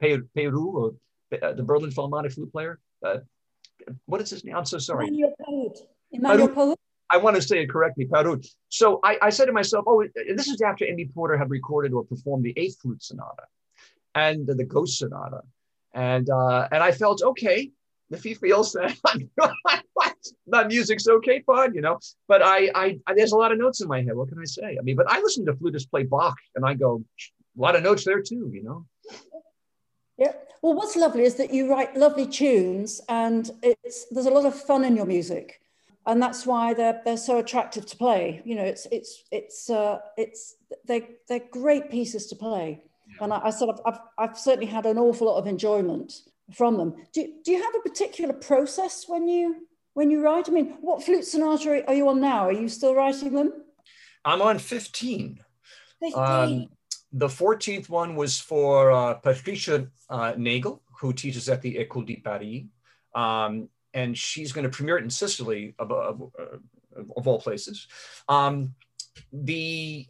Peru, 0.00 0.94
or 1.32 1.38
uh, 1.42 1.52
the 1.52 1.62
Berlin 1.62 1.90
Philharmonic 1.90 2.32
flute 2.32 2.52
player." 2.52 2.78
Uh, 3.04 3.18
what 4.06 4.20
is 4.20 4.30
his 4.30 4.44
name? 4.44 4.56
I'm 4.56 4.64
so 4.64 4.78
sorry. 4.78 5.08
Emmanuel 5.08 5.34
Pahud. 5.40 5.76
Emmanuel 6.12 6.48
Pahud. 6.48 6.76
I 7.12 7.16
want 7.16 7.34
to 7.36 7.42
say 7.42 7.62
it 7.62 7.70
correctly, 7.70 8.06
Pahud. 8.06 8.46
So 8.68 9.00
I, 9.02 9.18
I 9.20 9.30
said 9.30 9.46
to 9.46 9.52
myself, 9.52 9.84
"Oh, 9.88 10.04
this 10.14 10.48
is 10.48 10.60
after 10.60 10.84
Amy 10.84 11.06
Porter 11.06 11.36
had 11.36 11.50
recorded 11.50 11.92
or 11.92 12.04
performed 12.04 12.44
the 12.44 12.54
Eighth 12.56 12.78
Flute 12.80 13.02
Sonata 13.02 13.46
and 14.14 14.46
the 14.46 14.64
Ghost 14.64 14.98
Sonata." 14.98 15.42
And 15.92 16.30
uh, 16.30 16.68
and 16.70 16.82
I 16.82 16.92
felt 16.92 17.22
okay 17.22 17.72
if 18.10 18.22
he 18.22 18.34
feels 18.34 18.72
that 18.72 18.96
Not 20.46 20.68
music's 20.68 21.08
okay, 21.08 21.40
fine, 21.40 21.74
you 21.74 21.80
know. 21.80 21.98
But 22.28 22.42
I, 22.42 22.70
I, 22.74 22.98
I, 23.06 23.14
there's 23.14 23.32
a 23.32 23.36
lot 23.36 23.52
of 23.52 23.58
notes 23.58 23.80
in 23.80 23.88
my 23.88 24.02
head. 24.02 24.16
What 24.16 24.28
can 24.28 24.38
I 24.38 24.44
say? 24.44 24.76
I 24.78 24.82
mean, 24.82 24.96
but 24.96 25.10
I 25.10 25.20
listen 25.20 25.46
to 25.46 25.52
flutists 25.54 25.90
play 25.90 26.04
Bach, 26.04 26.36
and 26.54 26.64
I 26.64 26.74
go, 26.74 27.02
a 27.58 27.60
lot 27.60 27.76
of 27.76 27.82
notes 27.82 28.04
there 28.04 28.22
too, 28.22 28.50
you 28.52 28.62
know. 28.62 28.86
Yeah. 30.18 30.32
Well, 30.62 30.74
what's 30.74 30.96
lovely 30.96 31.22
is 31.22 31.36
that 31.36 31.52
you 31.52 31.70
write 31.70 31.96
lovely 31.96 32.26
tunes, 32.26 33.00
and 33.08 33.50
it's 33.62 34.06
there's 34.10 34.26
a 34.26 34.30
lot 34.30 34.44
of 34.44 34.54
fun 34.54 34.84
in 34.84 34.94
your 34.94 35.06
music, 35.06 35.60
and 36.06 36.22
that's 36.22 36.44
why 36.44 36.74
they're 36.74 37.00
they're 37.04 37.16
so 37.16 37.38
attractive 37.38 37.86
to 37.86 37.96
play. 37.96 38.42
You 38.44 38.56
know, 38.56 38.64
it's 38.64 38.86
it's 38.92 39.24
it's 39.32 39.70
uh, 39.70 40.00
it's 40.18 40.56
they 40.86 41.08
they're 41.28 41.48
great 41.50 41.90
pieces 41.90 42.26
to 42.26 42.36
play, 42.36 42.82
yeah. 43.08 43.24
and 43.24 43.32
I, 43.32 43.40
I 43.44 43.50
sort 43.50 43.70
of 43.70 43.80
I've 43.86 44.00
I've 44.18 44.38
certainly 44.38 44.66
had 44.66 44.84
an 44.84 44.98
awful 44.98 45.28
lot 45.28 45.38
of 45.38 45.46
enjoyment 45.46 46.12
from 46.52 46.76
them. 46.76 46.94
Do 47.14 47.26
do 47.42 47.52
you 47.52 47.62
have 47.62 47.74
a 47.74 47.88
particular 47.88 48.34
process 48.34 49.06
when 49.08 49.26
you 49.26 49.66
when 49.94 50.10
you 50.10 50.22
write? 50.22 50.48
I 50.48 50.52
mean, 50.52 50.76
what 50.80 51.02
flute 51.02 51.24
sonata 51.24 51.86
are 51.86 51.94
you 51.94 52.08
on 52.08 52.20
now? 52.20 52.46
Are 52.46 52.52
you 52.52 52.68
still 52.68 52.94
writing 52.94 53.34
them? 53.34 53.52
I'm 54.24 54.42
on 54.42 54.58
15. 54.58 55.40
15. 56.00 56.22
Um, 56.22 56.68
the 57.12 57.28
14th 57.28 57.88
one 57.88 58.14
was 58.14 58.38
for 58.38 58.90
uh, 58.92 59.14
Patricia 59.14 59.88
uh, 60.08 60.34
Nagle, 60.36 60.82
who 61.00 61.12
teaches 61.12 61.48
at 61.48 61.62
the 61.62 61.76
École 61.76 62.06
de 62.06 62.16
Paris. 62.16 62.64
Um, 63.14 63.68
and 63.92 64.16
she's 64.16 64.52
going 64.52 64.64
to 64.64 64.70
premiere 64.70 64.98
it 64.98 65.04
in 65.04 65.10
Sicily, 65.10 65.74
of, 65.78 65.90
of, 65.90 66.30
of 67.16 67.26
all 67.26 67.40
places. 67.40 67.88
Um, 68.28 68.74
the 69.32 70.06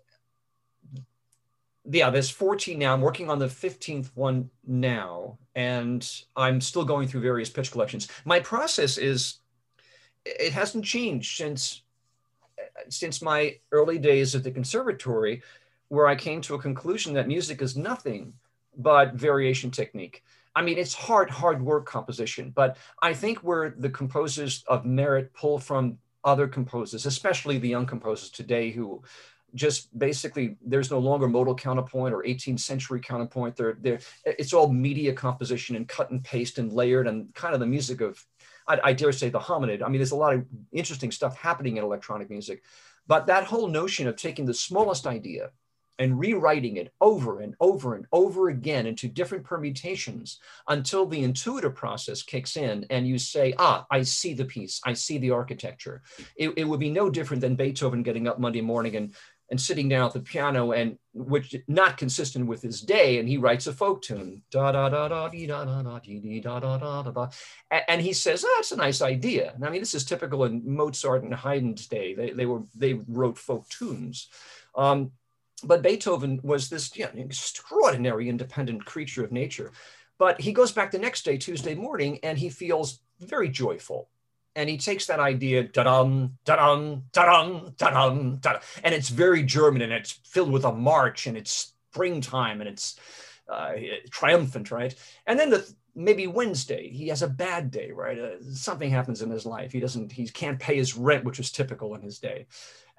yeah, 1.91 2.11
there's 2.11 2.31
14 2.31 2.79
now. 2.79 2.93
I'm 2.93 3.01
working 3.01 3.31
on 3.31 3.39
the 3.39 3.47
15th 3.47 4.11
one 4.15 4.51
now, 4.67 5.39
and 5.55 6.09
I'm 6.37 6.61
still 6.61 6.85
going 6.85 7.09
through 7.09 7.23
various 7.23 7.51
pitch 7.51 7.73
collections. 7.73 8.09
My 8.25 8.41
process 8.41 8.99
is, 8.99 9.39
it 10.25 10.53
hasn't 10.53 10.85
changed 10.85 11.37
since 11.37 11.83
since 12.89 13.23
my 13.23 13.57
early 13.73 13.99
days 13.99 14.35
at 14.35 14.45
the 14.45 14.51
conservatory 14.51 15.43
where 15.89 16.07
I 16.07 16.15
came 16.15 16.41
to 16.43 16.55
a 16.55 16.59
conclusion 16.59 17.15
that 17.15 17.29
music 17.29 17.63
is 17.63 17.77
nothing 17.77 18.33
but 18.77 19.15
variation 19.15 19.71
technique. 19.71 20.23
I 20.55 20.63
mean, 20.63 20.79
it's 20.79 20.95
hard, 20.95 21.31
hard 21.31 21.63
work 21.63 21.87
composition, 21.87 22.51
but 22.51 22.77
I 23.03 23.13
think 23.13 23.39
where 23.39 23.75
the 23.77 23.91
composers 23.91 24.65
of 24.67 24.85
merit 24.85 25.33
pull 25.33 25.59
from 25.59 25.99
other 26.25 26.47
composers, 26.47 27.07
especially 27.07 27.59
the 27.59 27.69
young 27.69 27.87
composers 27.87 28.31
today 28.31 28.71
who 28.71 29.03
just 29.55 29.97
basically 29.99 30.57
there's 30.65 30.91
no 30.91 30.99
longer 30.99 31.27
modal 31.27 31.55
counterpoint 31.55 32.15
or 32.15 32.23
18th 32.23 32.61
century 32.61 33.01
counterpoint. 33.01 33.57
They're, 33.57 33.99
it's 34.25 34.53
all 34.53 34.73
media 34.73 35.13
composition 35.13 35.77
and 35.77 35.89
cut 35.89 36.11
and 36.11 36.23
paste 36.23 36.59
and 36.59 36.73
layered 36.73 37.09
and 37.09 37.35
kind 37.35 37.55
of 37.55 37.61
the 37.61 37.67
music 37.67 38.01
of, 38.01 38.25
I, 38.67 38.81
I 38.85 38.93
dare 38.93 39.13
say, 39.13 39.29
the 39.29 39.39
hominid. 39.39 39.83
I 39.83 39.89
mean, 39.89 39.99
there's 39.99 40.11
a 40.11 40.17
lot 40.17 40.35
of 40.35 40.45
interesting 40.73 41.11
stuff 41.11 41.37
happening 41.37 41.77
in 41.77 41.85
electronic 41.85 42.31
music. 42.31 42.63
But 43.07 43.27
that 43.27 43.45
whole 43.45 43.69
notion 43.69 44.07
of 44.07 44.17
taking 44.17 44.47
the 44.47 44.55
smallest 44.55 45.07
idea 45.07 45.51
and 46.01 46.19
rewriting 46.19 46.79
it 46.79 46.93
over 47.03 47.41
and 47.41 47.55
over 47.61 47.95
and 47.95 48.07
over 48.11 48.49
again 48.49 48.87
into 48.87 49.07
different 49.07 49.45
permutations 49.45 50.41
until 50.67 51.05
the 51.05 51.23
intuitive 51.23 51.75
process 51.75 52.23
kicks 52.23 52.57
in 52.57 52.87
and 52.89 53.07
you 53.07 53.19
say, 53.19 53.53
ah, 53.59 53.87
I 53.91 54.03
see 54.03 54.33
the 54.33 54.47
piece, 54.47 54.81
I 54.85 54.95
see 54.95 55.19
the 55.19 55.31
architecture. 55.31 56.01
It, 56.37 56.55
it 56.57 56.65
would 56.65 56.81
be 56.81 56.91
no 56.91 57.11
different 57.11 57.43
than 57.43 57.55
Beethoven 57.55 58.03
getting 58.03 58.27
up 58.27 58.41
Monday 58.41 58.63
morning 58.63 58.97
and 58.97 59.15
and 59.51 59.61
sitting 59.61 59.89
down 59.89 60.07
at 60.07 60.13
the 60.13 60.21
piano 60.21 60.73
and 60.73 60.97
which 61.13 61.57
not 61.67 61.97
consistent 61.97 62.47
with 62.47 62.63
his 62.63 62.81
day 62.81 63.19
and 63.19 63.29
he 63.29 63.37
writes 63.37 63.67
a 63.67 63.73
folk 63.73 64.01
tune. 64.03 64.43
Da 64.51 64.73
da 64.73 64.89
da 64.89 65.09
da 65.09 65.29
dee 65.29 65.47
da 65.47 65.65
da 65.65 65.83
da 65.83 65.99
dee 65.99 66.41
da 66.41 66.61
da 66.61 66.79
da 66.79 67.03
da 67.03 67.11
da. 67.11 67.29
And 67.89 68.01
he 68.01 68.13
says 68.13 68.45
oh, 68.47 68.55
that's 68.57 68.73
a 68.73 68.77
nice 68.77 69.03
idea. 69.03 69.53
And 69.55 69.65
i 69.65 69.71
mean 69.71 69.81
this 69.81 69.95
is 69.95 70.05
typical 70.05 70.45
in 70.45 70.63
mozart 70.65 71.25
and 71.25 71.35
haydn's 71.35 71.87
day. 71.87 72.15
They, 72.15 72.31
they 72.31 72.47
were 72.47 72.63
they 72.77 72.95
wrote 73.09 73.39
folk 73.39 73.69
tunes. 73.69 74.29
Um, 74.75 75.13
but 75.65 75.83
Beethoven 75.83 76.41
was 76.43 76.69
this 76.69 76.95
you 76.97 77.05
know, 77.05 77.11
extraordinary 77.17 78.29
independent 78.29 78.85
creature 78.85 79.25
of 79.25 79.33
nature. 79.33 79.73
But 80.19 80.41
he 80.41 80.53
goes 80.53 80.73
back 80.73 80.91
the 80.91 80.99
next 80.99 81.25
day, 81.25 81.39
Tuesday 81.39 81.75
morning, 81.75 82.19
and 82.23 82.39
he 82.39 82.51
feels 82.51 83.01
very 83.21 83.49
joyful. 83.49 84.09
And 84.57 84.69
he 84.69 84.79
takes 84.79 85.07
that 85.07 85.21
idea, 85.21 85.63
da-dum, 85.63 86.39
da-dum, 86.45 87.05
da-dum, 87.13 87.75
da-dum, 87.77 88.39
da-dum, 88.41 88.61
and 88.83 88.95
it's 88.95 89.09
very 89.09 89.45
German 89.45 89.83
and 89.83 89.93
it's 89.93 90.19
filled 90.25 90.51
with 90.51 90.65
a 90.65 90.73
march 90.73 91.27
and 91.27 91.37
it's 91.37 91.73
springtime 91.93 92.61
and 92.61 92.69
it's 92.69 92.99
uh, 93.49 93.73
triumphant, 94.11 94.71
right? 94.71 94.95
And 95.27 95.39
then 95.39 95.51
the 95.51 95.73
maybe 95.95 96.27
Wednesday, 96.27 96.89
he 96.89 97.09
has 97.09 97.23
a 97.23 97.29
bad 97.29 97.71
day, 97.71 97.91
right? 97.93 98.19
Uh, 98.19 98.43
something 98.53 98.91
happens 98.91 99.23
in 99.23 99.31
his 99.31 99.47
life. 99.47 99.73
He 99.73 99.81
doesn't, 99.81 100.13
he 100.13 100.29
can't 100.29 100.59
pay 100.59 100.77
his 100.77 100.97
rent, 100.97 101.25
which 101.25 101.41
is 101.41 101.51
typical 101.51 101.95
in 101.95 102.03
his 102.03 102.19
day 102.19 102.47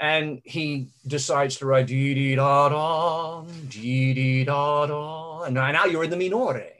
and 0.01 0.41
he 0.43 0.89
decides 1.05 1.57
to 1.57 1.65
write 1.67 1.85
dee 1.85 2.15
dee 2.15 2.35
da 2.35 2.69
da 2.69 3.43
dee 3.69 4.13
dee 4.15 4.43
da 4.43 4.87
da, 4.87 5.43
and 5.43 5.53
now 5.53 5.85
you're 5.85 6.03
in 6.03 6.09
the 6.09 6.17
minore. 6.17 6.71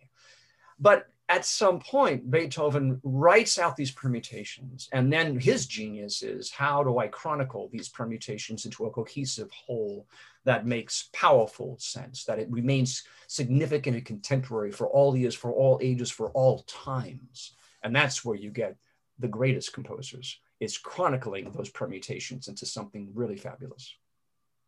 But 0.79 1.07
at 1.31 1.45
some 1.45 1.79
point, 1.79 2.29
Beethoven 2.29 2.99
writes 3.03 3.57
out 3.57 3.77
these 3.77 3.89
permutations, 3.89 4.89
and 4.91 5.11
then 5.11 5.39
his 5.39 5.65
genius 5.65 6.23
is 6.23 6.51
how 6.51 6.83
do 6.83 6.99
I 6.99 7.07
chronicle 7.07 7.69
these 7.71 7.87
permutations 7.87 8.65
into 8.65 8.85
a 8.85 8.91
cohesive 8.91 9.49
whole 9.49 10.07
that 10.43 10.65
makes 10.65 11.09
powerful 11.13 11.77
sense, 11.79 12.25
that 12.25 12.37
it 12.37 12.51
remains 12.51 13.03
significant 13.27 13.95
and 13.95 14.05
contemporary 14.05 14.71
for 14.71 14.87
all 14.87 15.15
years, 15.15 15.33
for 15.33 15.53
all 15.53 15.79
ages, 15.81 16.11
for 16.11 16.31
all 16.31 16.63
times. 16.67 17.55
And 17.81 17.95
that's 17.95 18.25
where 18.25 18.35
you 18.35 18.51
get 18.51 18.75
the 19.17 19.29
greatest 19.29 19.71
composers 19.71 20.37
is 20.59 20.77
chronicling 20.77 21.49
those 21.51 21.69
permutations 21.69 22.49
into 22.49 22.65
something 22.65 23.09
really 23.13 23.37
fabulous. 23.37 23.95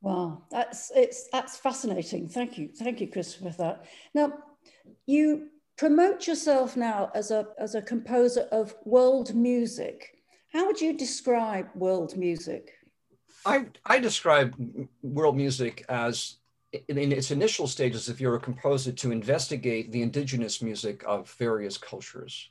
Wow, 0.01 0.43
that's 0.49 0.91
it's 0.95 1.27
that's 1.29 1.57
fascinating. 1.57 2.29
Thank 2.29 2.57
you, 2.57 2.69
thank 2.73 3.01
you, 3.01 3.07
Christopher, 3.07 3.51
for 3.51 3.57
that. 3.57 3.85
Now, 4.13 4.33
you 5.05 5.49
promote 5.77 6.27
yourself 6.27 6.77
now 6.77 7.11
as 7.13 7.31
a 7.31 7.47
as 7.57 7.75
a 7.75 7.81
composer 7.81 8.47
of 8.51 8.75
world 8.85 9.33
music. 9.33 10.17
How 10.51 10.65
would 10.65 10.79
you 10.79 10.97
describe 10.97 11.67
world 11.75 12.15
music? 12.15 12.71
I 13.45 13.67
I 13.85 13.99
describe 13.99 14.55
world 15.01 15.35
music 15.35 15.85
as 15.89 16.37
in, 16.87 17.11
its 17.11 17.31
initial 17.31 17.67
stages, 17.67 18.09
if 18.09 18.19
you're 18.19 18.35
a 18.35 18.39
composer, 18.39 18.91
to 18.91 19.11
investigate 19.11 19.91
the 19.91 20.01
indigenous 20.01 20.61
music 20.61 21.03
of 21.05 21.29
various 21.37 21.77
cultures. 21.77 22.49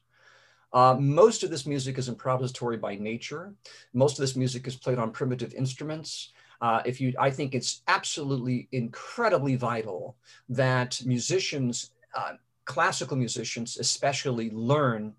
Uh, 0.73 0.97
most 0.99 1.43
of 1.43 1.51
this 1.51 1.67
music 1.67 1.99
is 1.99 2.09
improvisatory 2.09 2.81
by 2.81 2.95
nature. 2.95 3.53
Most 3.93 4.13
of 4.13 4.23
this 4.23 4.37
music 4.37 4.67
is 4.67 4.77
played 4.77 4.99
on 4.99 5.11
primitive 5.11 5.53
instruments. 5.55 6.33
Uh, 6.61 6.81
if 6.87 7.01
you, 7.01 7.13
I 7.19 7.31
think 7.31 7.55
it's 7.55 7.83
absolutely 7.89 8.69
incredibly 8.73 9.57
vital 9.57 10.17
that 10.49 11.03
musicians, 11.05 11.91
uh, 12.15 12.35
classical 12.65 13.17
musicians 13.17 13.79
especially, 13.79 14.51
learn 14.51 15.15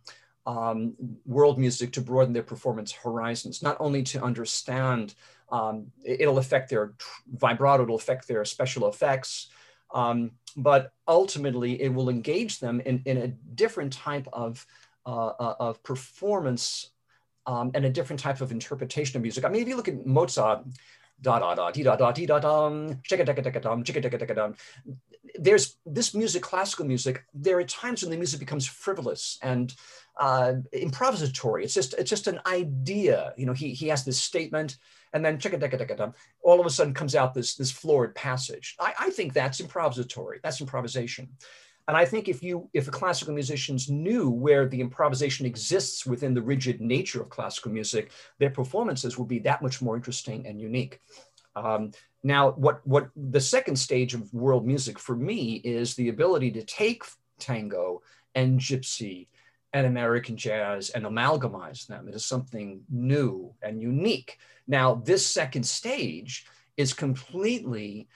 um, 0.46 0.94
world 1.26 1.58
music 1.58 1.92
to 1.94 2.02
broaden 2.02 2.34
their 2.34 2.44
performance 2.44 2.92
horizons, 2.92 3.62
not 3.62 3.78
only 3.80 4.04
to 4.04 4.22
understand, 4.22 5.16
um, 5.52 5.88
it'll 6.04 6.38
affect 6.38 6.70
their 6.70 6.94
vibrato, 7.32 7.84
it'll 7.84 7.96
affect 7.96 8.28
their 8.28 8.44
special 8.44 8.90
effects, 8.90 9.50
um, 9.94 10.32
but 10.58 10.92
ultimately 11.08 11.82
it 11.82 11.94
will 11.94 12.10
engage 12.10 12.60
them 12.60 12.82
in, 12.82 13.02
in 13.06 13.18
a 13.18 13.28
different 13.28 13.94
type 13.94 14.28
of 14.34 14.66
uh, 15.06 15.28
uh, 15.28 15.56
of 15.60 15.84
performance 15.84 16.92
um, 17.46 17.72
and 17.74 17.86
a 17.86 17.90
different 17.90 18.20
type 18.20 18.40
of 18.42 18.52
interpretation 18.52 19.18
of 19.18 19.22
music. 19.22 19.44
I 19.44 19.50
mean, 19.50 19.62
if 19.62 19.68
you 19.68 19.76
look 19.76 19.90
at 19.90 20.06
Mozart, 20.06 20.66
da 21.22 21.40
da 21.40 21.56
da 21.56 21.72
dee 21.72 21.84
da 21.84 21.96
da 21.96 22.12
dee 22.12 22.26
da 22.26 22.40
dum, 22.40 23.02
chicka 23.08 23.26
chicka 23.26 23.44
chicka 23.44 23.62
dum, 23.62 23.84
chicka 23.84 24.02
chicka 24.02 24.20
chicka 24.20 24.36
dum. 24.36 24.56
There's 25.36 25.78
this 25.86 26.14
music, 26.14 26.42
classical 26.44 26.86
music. 26.86 27.24
There 27.34 27.58
are 27.58 27.64
times 27.64 28.04
when 28.04 28.12
the 28.12 28.18
music 28.18 28.40
becomes 28.40 28.68
frivolous 28.68 29.40
and 29.42 29.74
uh, 30.20 30.54
improvisatory. 30.74 31.64
It's 31.64 31.74
just 31.74 31.94
it's 31.96 32.10
just 32.10 32.28
an 32.28 32.40
idea. 32.46 33.34
You 33.38 33.46
know, 33.46 33.54
he 33.54 33.74
he 33.74 33.88
has 33.88 34.04
this 34.04 34.20
statement, 34.20 34.78
and 35.14 35.24
then 35.24 35.38
chicka 35.38 35.60
chicka 35.60 35.80
chicka 35.80 35.98
dum. 35.98 36.14
All 36.42 36.60
of 36.60 36.66
a 36.66 36.70
sudden 36.70 36.94
comes 36.94 37.16
out 37.16 37.34
this 37.34 37.56
this 37.56 37.72
florid 37.72 38.16
passage. 38.16 38.76
I, 38.80 38.94
I 39.00 39.10
think 39.10 39.34
that's 39.34 39.62
improvisatory. 39.62 40.42
That's 40.44 40.62
improvisation. 40.62 41.30
And 41.88 41.98
I 41.98 42.06
think 42.06 42.30
if 42.30 42.42
you, 42.42 42.70
if 42.74 42.90
classical 42.92 43.34
musicians 43.34 43.90
knew 43.90 44.30
where 44.30 44.68
the 44.68 44.80
improvisation 44.80 45.46
exists 45.46 46.06
within 46.06 46.34
the 46.34 46.42
rigid 46.42 46.80
nature 46.80 47.22
of 47.22 47.30
classical 47.30 47.72
music, 47.72 48.12
their 48.40 48.50
performances 48.50 49.18
would 49.18 49.28
be 49.28 49.40
that 49.40 49.62
much 49.62 49.82
more 49.82 49.98
interesting 49.98 50.48
and 50.48 50.62
unique. 50.62 51.02
Um, 51.56 51.92
now, 52.24 52.52
what, 52.52 52.86
what 52.88 53.10
the 53.16 53.42
second 53.42 53.76
stage 53.76 54.14
of 54.14 54.34
world 54.34 54.66
music 54.66 54.98
for 54.98 55.16
me 55.16 55.56
is 55.64 55.96
the 55.96 56.10
ability 56.10 56.52
to 56.52 56.64
take 56.64 57.04
tango 57.40 58.02
and 58.36 58.60
gypsy 58.60 59.28
and 59.74 59.88
American 59.88 60.38
jazz 60.38 60.90
and 60.92 61.04
amalgamize 61.04 61.88
them 61.88 62.08
into 62.08 62.20
something 62.20 62.82
new 62.90 63.54
and 63.62 63.82
unique. 63.82 64.38
Now, 64.68 64.96
this 64.96 65.26
second 65.26 65.64
stage 65.64 66.46
is 66.78 66.94
completely 66.94 68.08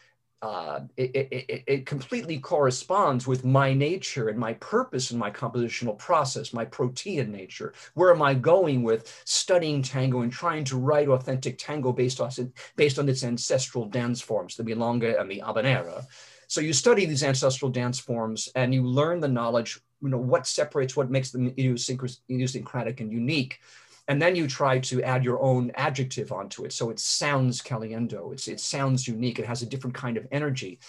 uh, 0.41 0.82
it, 0.98 1.15
it, 1.15 1.63
it, 1.65 1.86
completely 1.88 2.38
corresponds 2.38 3.25
with 3.25 3.44
my 3.44 3.74
nature 3.74 4.29
and 4.29 4.38
my 4.38 4.53
purpose 4.53 5.10
and 5.10 5.20
my 5.20 5.32
compositional 5.32 5.98
process, 5.98 6.53
my 6.53 6.63
protean 6.63 7.32
nature. 7.32 7.74
Where 7.96 8.13
am 8.13 8.22
I 8.22 8.36
going 8.36 8.84
with 8.84 9.22
studying 9.25 9.82
tango 9.82 10.22
and 10.22 10.32
trying 10.32 10.63
to 10.65 10.77
write 10.77 11.08
authentic 11.08 11.58
tango 11.58 11.91
based 11.91 12.22
on, 12.22 12.29
based 12.75 13.00
on 13.00 13.10
its 13.10 13.24
ancestral 13.24 13.86
dance 13.86 14.22
forms, 14.22 14.56
the 14.56 14.63
milonga 14.63 15.20
and 15.20 15.29
the 15.29 15.41
habanera? 15.44 16.06
So 16.46 16.62
you 16.62 16.72
study 16.72 17.06
these 17.06 17.24
ancestral 17.24 17.72
dance 17.72 18.00
forms 18.00 18.48
and 18.53 18.74
you 18.74 18.84
learn 18.84 19.20
the 19.20 19.27
knowledge, 19.27 19.79
you 20.03 20.10
know, 20.10 20.20
what 20.20 20.46
separates, 20.46 20.96
what 20.96 21.10
makes 21.10 21.32
them 21.32 21.48
idiosyncratic 21.48 23.00
and 23.00 23.12
unique 23.12 23.60
and 24.07 24.21
then 24.21 24.35
you 24.35 24.47
try 24.47 24.79
to 24.79 25.03
add 25.03 25.23
your 25.23 25.41
own 25.41 25.71
adjective 25.75 26.31
onto 26.31 26.65
it. 26.65 26.73
So 26.73 26.89
it 26.89 26.99
sounds 26.99 27.61
caliendo, 27.61 28.33
it's, 28.33 28.47
it 28.47 28.59
sounds 28.59 29.07
unique, 29.07 29.39
it 29.39 29.45
has 29.45 29.61
a 29.61 29.65
different 29.65 29.95
kind 29.95 30.17
of 30.17 30.27
energy. 30.31 30.79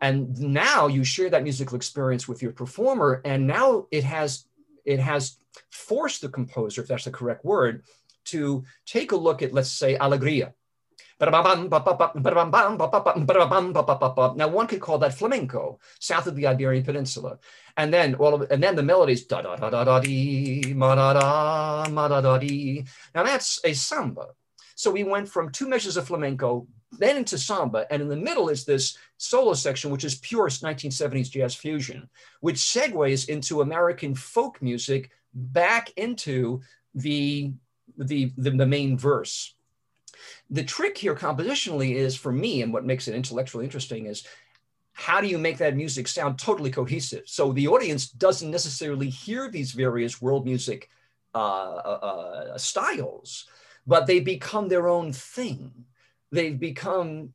And 0.00 0.38
now 0.38 0.86
you 0.86 1.04
share 1.04 1.28
that 1.30 1.42
musical 1.42 1.76
experience 1.76 2.26
with 2.26 2.42
your 2.42 2.52
performer, 2.52 3.20
and 3.24 3.46
now 3.46 3.86
it 3.90 4.04
has 4.04 4.46
it 4.84 4.98
has 4.98 5.36
forced 5.70 6.22
the 6.22 6.28
composer, 6.28 6.80
if 6.80 6.88
that's 6.88 7.04
the 7.04 7.10
correct 7.10 7.44
word, 7.44 7.84
to 8.24 8.64
take 8.86 9.12
a 9.12 9.16
look 9.16 9.42
at, 9.42 9.52
let's 9.52 9.70
say, 9.70 9.96
Alegria, 9.96 10.54
now, 11.20 11.42
one 14.48 14.66
could 14.66 14.80
call 14.80 14.98
that 14.98 15.14
flamenco, 15.14 15.78
south 15.98 16.26
of 16.26 16.34
the 16.34 16.46
Iberian 16.46 16.82
Peninsula. 16.82 17.38
And 17.76 17.92
then, 17.92 18.16
well, 18.16 18.46
and 18.50 18.62
then 18.62 18.74
the 18.74 18.82
melodies 18.82 19.26
da 19.26 19.42
da 19.42 19.56
da 19.56 19.68
da 19.68 19.84
da 19.84 20.00
dee, 20.00 20.72
ma 20.74 20.94
da 20.94 21.12
da, 21.12 21.90
ma 21.90 22.08
da 22.08 22.22
da 22.22 22.38
dee. 22.38 22.86
Now 23.14 23.24
that's 23.24 23.60
a 23.64 23.74
samba. 23.74 24.28
So 24.74 24.90
we 24.90 25.04
went 25.04 25.28
from 25.28 25.50
two 25.50 25.68
measures 25.68 25.98
of 25.98 26.06
flamenco, 26.06 26.66
then 26.98 27.18
into 27.18 27.36
samba, 27.36 27.86
and 27.92 28.00
in 28.00 28.08
the 28.08 28.16
middle 28.16 28.48
is 28.48 28.64
this 28.64 28.96
solo 29.18 29.52
section, 29.52 29.90
which 29.90 30.04
is 30.04 30.14
pure 30.14 30.48
1970s 30.48 31.30
jazz 31.30 31.54
fusion, 31.54 32.08
which 32.40 32.56
segues 32.56 33.28
into 33.28 33.60
American 33.60 34.14
folk 34.14 34.62
music 34.62 35.10
back 35.34 35.92
into 35.98 36.62
the 36.94 37.52
the, 37.98 38.32
the, 38.38 38.50
the 38.50 38.66
main 38.66 38.96
verse 38.96 39.54
the 40.50 40.64
trick 40.64 40.96
here 40.96 41.14
compositionally 41.14 41.94
is 41.94 42.16
for 42.16 42.32
me, 42.32 42.62
and 42.62 42.72
what 42.72 42.84
makes 42.84 43.08
it 43.08 43.14
intellectually 43.14 43.64
interesting 43.64 44.06
is 44.06 44.26
how 44.92 45.20
do 45.20 45.28
you 45.28 45.38
make 45.38 45.58
that 45.58 45.76
music 45.76 46.08
sound 46.08 46.38
totally 46.38 46.70
cohesive? 46.70 47.22
So 47.26 47.52
the 47.52 47.68
audience 47.68 48.10
doesn't 48.10 48.50
necessarily 48.50 49.08
hear 49.08 49.50
these 49.50 49.72
various 49.72 50.20
world 50.20 50.44
music 50.44 50.90
uh, 51.34 51.38
uh, 51.38 52.52
uh 52.54 52.58
styles, 52.58 53.46
but 53.86 54.06
they 54.06 54.20
become 54.20 54.68
their 54.68 54.88
own 54.88 55.12
thing. 55.12 55.70
They've 56.32 56.58
become 56.58 57.32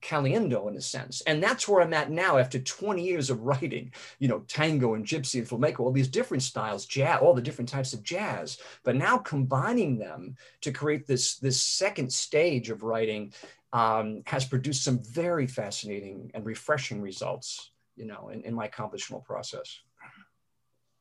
caliendo 0.00 0.68
in 0.68 0.76
a 0.76 0.80
sense. 0.80 1.20
And 1.22 1.42
that's 1.42 1.68
where 1.68 1.82
I'm 1.82 1.94
at 1.94 2.10
now 2.10 2.38
after 2.38 2.58
20 2.58 3.02
years 3.02 3.30
of 3.30 3.42
writing, 3.42 3.92
you 4.18 4.28
know, 4.28 4.40
tango 4.48 4.94
and 4.94 5.04
gypsy 5.04 5.38
and 5.38 5.48
flamenco, 5.48 5.84
all 5.84 5.92
these 5.92 6.08
different 6.08 6.42
styles, 6.42 6.86
jazz, 6.86 7.20
all 7.20 7.34
the 7.34 7.42
different 7.42 7.68
types 7.68 7.92
of 7.92 8.02
jazz, 8.02 8.58
but 8.84 8.96
now 8.96 9.18
combining 9.18 9.98
them 9.98 10.36
to 10.60 10.72
create 10.72 11.06
this, 11.06 11.36
this 11.36 11.60
second 11.60 12.12
stage 12.12 12.70
of 12.70 12.82
writing 12.82 13.32
um, 13.72 14.22
has 14.26 14.44
produced 14.44 14.84
some 14.84 15.02
very 15.02 15.46
fascinating 15.46 16.30
and 16.34 16.46
refreshing 16.46 17.02
results, 17.02 17.70
you 17.96 18.06
know, 18.06 18.30
in, 18.32 18.42
in 18.42 18.54
my 18.54 18.68
compositional 18.68 19.24
process. 19.24 19.80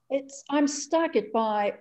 It's, 0.10 0.44
I'm 0.50 0.68
staggered 0.68 1.32
by 1.34 1.76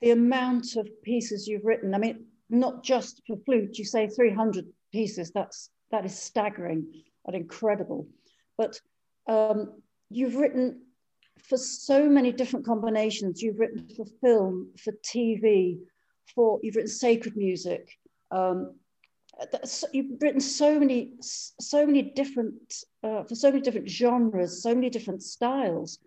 the 0.00 0.10
amount 0.10 0.76
of 0.76 0.88
pieces 1.02 1.46
you've 1.46 1.64
written. 1.64 1.94
I 1.94 1.98
mean, 1.98 2.24
not 2.50 2.82
just 2.82 3.22
for 3.26 3.36
flute, 3.44 3.78
you 3.78 3.84
say 3.84 4.08
300 4.08 4.66
pieces, 4.92 5.30
that's 5.30 5.70
that 5.92 6.04
is 6.04 6.18
staggering 6.18 6.86
and 7.26 7.36
incredible. 7.36 8.08
But 8.58 8.80
um, 9.28 9.80
you've 10.10 10.34
written 10.34 10.82
for 11.38 11.56
so 11.56 12.08
many 12.08 12.32
different 12.32 12.66
combinations. 12.66 13.42
You've 13.42 13.58
written 13.58 13.88
for 13.96 14.06
film, 14.20 14.70
for 14.82 14.92
TV, 15.04 15.78
for 16.34 16.58
you've 16.62 16.76
written 16.76 16.90
sacred 16.90 17.36
music. 17.36 17.98
Um, 18.30 18.74
you've 19.92 20.20
written 20.20 20.40
so 20.40 20.78
many, 20.78 21.12
so 21.20 21.86
many 21.86 22.02
different 22.02 22.74
uh, 23.02 23.24
for 23.24 23.34
so 23.34 23.50
many 23.50 23.62
different 23.62 23.88
genres, 23.88 24.62
so 24.62 24.74
many 24.74 24.90
different 24.90 25.22
styles. 25.22 25.98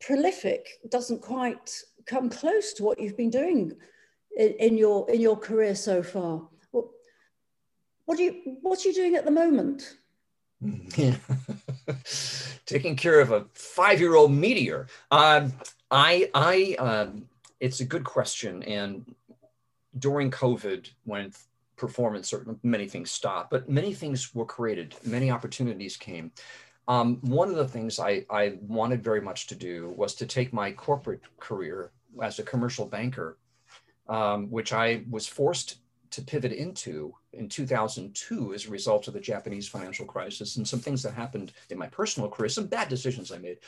Prolific 0.00 0.66
doesn't 0.88 1.22
quite 1.22 1.70
come 2.06 2.28
close 2.28 2.72
to 2.74 2.82
what 2.82 3.00
you've 3.00 3.16
been 3.16 3.30
doing 3.30 3.72
in, 4.36 4.48
in 4.58 4.78
your 4.78 5.08
in 5.10 5.20
your 5.20 5.36
career 5.36 5.74
so 5.74 6.02
far. 6.02 6.48
What 8.12 8.20
are 8.20 8.24
you 8.24 8.58
What 8.60 8.84
are 8.84 8.88
you 8.88 8.94
doing 8.94 9.14
at 9.14 9.24
the 9.24 9.30
moment? 9.30 9.96
Yeah. 10.96 11.16
Taking 12.66 12.94
care 12.94 13.20
of 13.20 13.32
a 13.32 13.46
five-year-old 13.54 14.30
meteor. 14.30 14.86
Um, 15.10 15.54
I, 15.90 16.30
I, 16.34 16.76
um, 16.78 17.26
it's 17.58 17.80
a 17.80 17.86
good 17.86 18.04
question. 18.04 18.62
And 18.64 19.14
during 19.98 20.30
COVID, 20.30 20.90
when 21.04 21.32
performance, 21.76 22.34
or 22.34 22.44
many 22.62 22.86
things 22.86 23.10
stopped, 23.10 23.50
but 23.50 23.70
many 23.70 23.94
things 23.94 24.34
were 24.34 24.44
created, 24.44 24.94
many 25.04 25.30
opportunities 25.30 25.96
came. 25.96 26.30
Um, 26.88 27.16
one 27.22 27.48
of 27.48 27.56
the 27.56 27.66
things 27.66 27.98
I, 27.98 28.26
I 28.28 28.58
wanted 28.60 29.02
very 29.02 29.22
much 29.22 29.46
to 29.46 29.54
do 29.54 29.94
was 29.96 30.14
to 30.16 30.26
take 30.26 30.52
my 30.52 30.70
corporate 30.70 31.22
career 31.40 31.90
as 32.22 32.38
a 32.38 32.42
commercial 32.42 32.84
banker, 32.84 33.38
um, 34.06 34.50
which 34.50 34.74
I 34.74 35.02
was 35.10 35.26
forced 35.26 35.78
to 36.10 36.20
pivot 36.20 36.52
into 36.52 37.14
in 37.32 37.48
2002 37.48 38.54
as 38.54 38.66
a 38.66 38.70
result 38.70 39.08
of 39.08 39.14
the 39.14 39.20
Japanese 39.20 39.68
financial 39.68 40.06
crisis 40.06 40.56
and 40.56 40.66
some 40.66 40.80
things 40.80 41.02
that 41.02 41.14
happened 41.14 41.52
in 41.70 41.78
my 41.78 41.86
personal 41.86 42.28
career, 42.28 42.48
some 42.48 42.66
bad 42.66 42.88
decisions 42.88 43.32
I 43.32 43.38
made, 43.38 43.58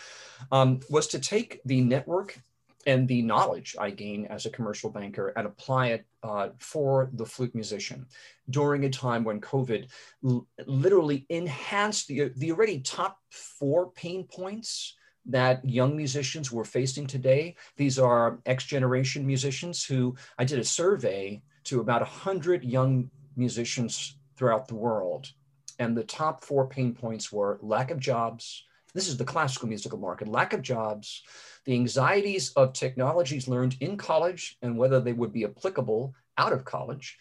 um, 0.53 0.81
was 0.90 1.07
to 1.09 1.18
take 1.18 1.61
the 1.64 1.81
network 1.81 2.38
and 2.87 3.09
the 3.09 3.22
knowledge 3.22 3.77
I 3.79 3.90
gain 3.90 4.27
as 4.27 4.46
a 4.46 4.50
commercial 4.50 4.90
banker 4.90 5.29
and 5.37 5.46
apply 5.46 5.88
it 5.88 6.07
uh, 6.22 6.50
for 6.59 7.11
the 7.14 7.24
flute 7.24 7.55
musician 7.55 8.07
during 8.50 8.85
a 8.85 8.90
time 8.90 9.24
when 9.24 9.40
COVID 9.40 9.88
l- 10.24 10.46
literally 10.66 11.24
enhanced 11.29 12.09
the, 12.09 12.31
the 12.37 12.53
already 12.53 12.81
top 12.81 13.18
four 13.31 13.90
pain 13.92 14.24
points 14.24 14.94
that 15.27 15.66
young 15.66 15.96
musicians 15.96 16.53
were 16.53 16.64
facing 16.64 17.07
today. 17.07 17.57
These 17.77 17.98
are 17.98 18.40
X 18.44 18.64
generation 18.64 19.27
musicians 19.27 19.85
who 19.85 20.14
I 20.38 20.44
did 20.44 20.59
a 20.59 20.64
survey 20.64 21.42
to 21.64 21.81
about 21.81 22.03
100 22.03 22.64
young 22.64 23.11
musicians 23.37 24.16
throughout 24.37 24.68
the 24.68 24.75
world. 24.75 25.31
And 25.79 25.97
the 25.97 26.05
top 26.05 26.44
four 26.44 26.66
pain 26.66 26.94
points 26.94 27.33
were 27.33 27.59
lack 27.62 27.90
of 27.90 27.99
jobs. 27.99 28.64
This 28.94 29.09
is 29.09 29.16
the 29.16 29.25
classical 29.25 29.68
musical 29.68 29.99
market 29.99 30.29
lack 30.29 30.53
of 30.53 30.62
jobs, 30.62 31.23
the 31.64 31.75
anxieties 31.75 32.53
of 32.53 32.73
technologies 32.73 33.49
learned 33.49 33.77
in 33.81 33.97
college 33.97 34.57
and 34.62 34.79
whether 34.79 35.01
they 35.01 35.12
would 35.12 35.33
be 35.33 35.44
applicable 35.44 36.14
out 36.38 36.53
of 36.53 36.64
college, 36.64 37.18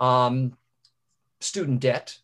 um, 0.00 0.56
student 1.40 1.80
debt. 1.80 2.18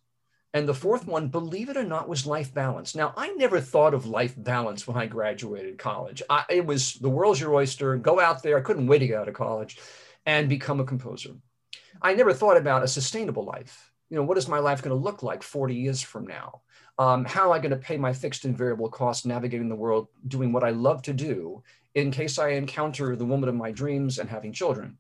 And 0.53 0.69
the 0.69 0.75
fourth 0.75 1.07
one, 1.07 1.29
believe 1.29 1.69
it 1.69 1.77
or 1.77 1.85
not, 1.85 2.09
was 2.09 2.27
life 2.27 2.53
balance. 2.53 2.97
Now, 2.97 3.14
I 3.16 3.29
never 3.35 3.61
thought 3.61 3.95
of 3.95 4.07
life 4.07 4.35
balance 4.37 4.88
when 4.88 4.97
I 4.97 5.07
graduated 5.07 5.79
college. 5.79 6.23
I, 6.29 6.45
it 6.51 6.66
was 6.66 6.95
the 6.95 7.09
world's 7.09 7.40
your 7.40 7.55
oyster, 7.55 7.97
go 7.97 8.19
out 8.19 8.43
there. 8.43 8.59
I 8.59 8.62
couldn't 8.62 8.88
wait 8.88 8.99
to 8.99 9.07
get 9.07 9.21
out 9.21 9.29
of 9.29 9.35
college 9.35 9.79
and 10.27 10.49
become 10.49 10.81
a 10.81 10.85
composer. 10.85 11.35
I 12.03 12.15
never 12.15 12.33
thought 12.33 12.57
about 12.57 12.83
a 12.83 12.89
sustainable 12.89 13.45
life. 13.45 13.93
You 14.09 14.17
know, 14.17 14.25
what 14.25 14.39
is 14.39 14.49
my 14.49 14.59
life 14.59 14.83
going 14.83 14.97
to 14.97 15.03
look 15.03 15.23
like 15.23 15.43
40 15.43 15.75
years 15.75 16.01
from 16.01 16.27
now? 16.27 16.63
Um, 16.99 17.25
how 17.25 17.47
am 17.47 17.53
I 17.53 17.59
going 17.59 17.71
to 17.71 17.77
pay 17.77 17.97
my 17.97 18.13
fixed 18.13 18.45
and 18.45 18.57
variable 18.57 18.89
costs 18.89 19.25
navigating 19.25 19.69
the 19.69 19.77
world, 19.77 20.09
doing 20.29 20.53
what 20.53 20.65
I 20.65 20.71
love 20.71 21.03
to 21.03 21.13
do 21.13 21.63
in 21.95 22.11
case 22.11 22.39
I 22.39 22.51
encounter 22.51 23.17
the 23.17 23.25
woman 23.25 23.49
of 23.49 23.55
my 23.55 23.71
dreams 23.71 24.19
and 24.19 24.29
having 24.29 24.53
children? 24.53 24.99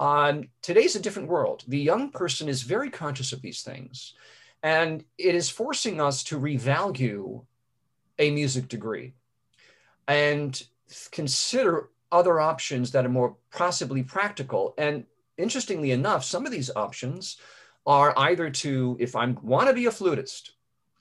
Um, 0.00 0.48
today's 0.62 0.96
a 0.96 1.00
different 1.00 1.28
world. 1.28 1.64
The 1.68 1.78
young 1.78 2.10
person 2.10 2.48
is 2.48 2.62
very 2.62 2.90
conscious 2.90 3.32
of 3.32 3.42
these 3.42 3.62
things, 3.62 4.14
and 4.62 5.04
it 5.18 5.34
is 5.34 5.48
forcing 5.48 6.00
us 6.00 6.24
to 6.24 6.40
revalue 6.40 7.44
a 8.18 8.30
music 8.30 8.68
degree 8.68 9.14
and 10.08 10.60
consider 11.10 11.90
other 12.10 12.40
options 12.40 12.90
that 12.92 13.04
are 13.06 13.10
more 13.10 13.36
possibly 13.50 14.02
practical. 14.02 14.74
And 14.78 15.04
interestingly 15.38 15.90
enough, 15.90 16.24
some 16.24 16.46
of 16.46 16.52
these 16.52 16.70
options 16.74 17.36
are 17.86 18.14
either 18.16 18.50
to, 18.50 18.96
if 18.98 19.14
I 19.14 19.26
want 19.42 19.68
to 19.68 19.74
be 19.74 19.86
a 19.86 19.90
flutist, 19.90 20.52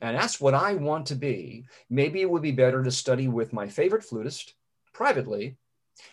and 0.01 0.17
that's 0.17 0.41
what 0.41 0.53
I 0.53 0.73
want 0.73 1.05
to 1.07 1.15
be, 1.15 1.65
maybe 1.89 2.21
it 2.21 2.29
would 2.29 2.41
be 2.41 2.51
better 2.51 2.83
to 2.83 2.91
study 2.91 3.27
with 3.27 3.53
my 3.53 3.67
favorite 3.67 4.03
flutist 4.03 4.53
privately 4.93 5.55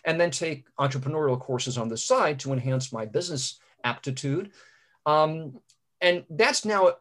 and 0.05 0.19
then 0.19 0.31
take 0.31 0.65
entrepreneurial 0.79 1.39
courses 1.39 1.77
on 1.77 1.89
the 1.89 1.97
side 1.97 2.39
to 2.39 2.53
enhance 2.53 2.93
my 2.93 3.05
business 3.05 3.59
aptitude. 3.83 4.51
Um, 5.05 5.59
and 5.99 6.23
that's 6.29 6.63
now 6.63 6.93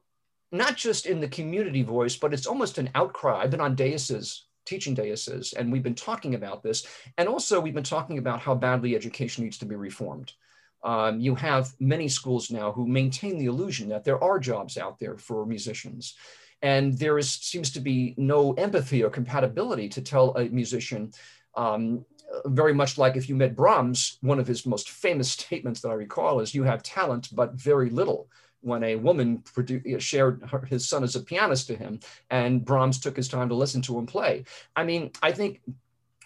not 0.50 0.76
just 0.76 1.06
in 1.06 1.20
the 1.20 1.28
community 1.28 1.82
voice, 1.82 2.16
but 2.16 2.34
it's 2.34 2.46
almost 2.46 2.78
an 2.78 2.90
outcry. 2.96 3.40
I've 3.40 3.50
been 3.50 3.60
on 3.60 3.76
daises, 3.76 4.46
teaching 4.66 4.94
daises, 4.94 5.52
and 5.52 5.70
we've 5.70 5.82
been 5.84 5.94
talking 5.94 6.34
about 6.34 6.62
this. 6.62 6.86
And 7.18 7.28
also, 7.28 7.60
we've 7.60 7.74
been 7.74 7.84
talking 7.84 8.18
about 8.18 8.40
how 8.40 8.56
badly 8.56 8.96
education 8.96 9.44
needs 9.44 9.58
to 9.58 9.66
be 9.66 9.76
reformed 9.76 10.32
Um, 10.82 11.20
you 11.20 11.34
have 11.34 11.72
many 11.78 12.08
schools 12.08 12.50
now 12.50 12.72
who 12.72 12.86
maintain 12.86 13.38
the 13.38 13.46
illusion 13.46 13.88
that 13.90 14.04
there 14.04 14.22
are 14.22 14.38
jobs 14.38 14.78
out 14.78 14.98
there 14.98 15.18
for 15.18 15.44
musicians. 15.44 16.14
And 16.62 16.98
there 16.98 17.18
is, 17.18 17.30
seems 17.30 17.70
to 17.72 17.80
be 17.80 18.14
no 18.16 18.52
empathy 18.54 19.02
or 19.02 19.10
compatibility 19.10 19.88
to 19.90 20.02
tell 20.02 20.36
a 20.36 20.44
musician, 20.48 21.12
um, 21.54 22.04
very 22.46 22.74
much 22.74 22.96
like 22.98 23.16
if 23.16 23.28
you 23.28 23.34
met 23.34 23.56
Brahms, 23.56 24.18
one 24.20 24.38
of 24.38 24.46
his 24.46 24.66
most 24.66 24.90
famous 24.90 25.30
statements 25.38 25.80
that 25.80 25.90
I 25.90 25.94
recall 25.94 26.40
is, 26.40 26.54
You 26.54 26.64
have 26.64 26.82
talent, 26.82 27.28
but 27.32 27.54
very 27.54 27.90
little. 27.90 28.28
When 28.62 28.84
a 28.84 28.96
woman 28.96 29.42
shared 29.98 30.42
her, 30.50 30.60
his 30.66 30.86
son 30.86 31.02
as 31.02 31.16
a 31.16 31.20
pianist 31.20 31.66
to 31.68 31.76
him, 31.76 32.00
and 32.28 32.62
Brahms 32.62 33.00
took 33.00 33.16
his 33.16 33.26
time 33.26 33.48
to 33.48 33.54
listen 33.54 33.80
to 33.82 33.98
him 33.98 34.04
play. 34.04 34.44
I 34.76 34.84
mean, 34.84 35.12
I 35.22 35.32
think 35.32 35.62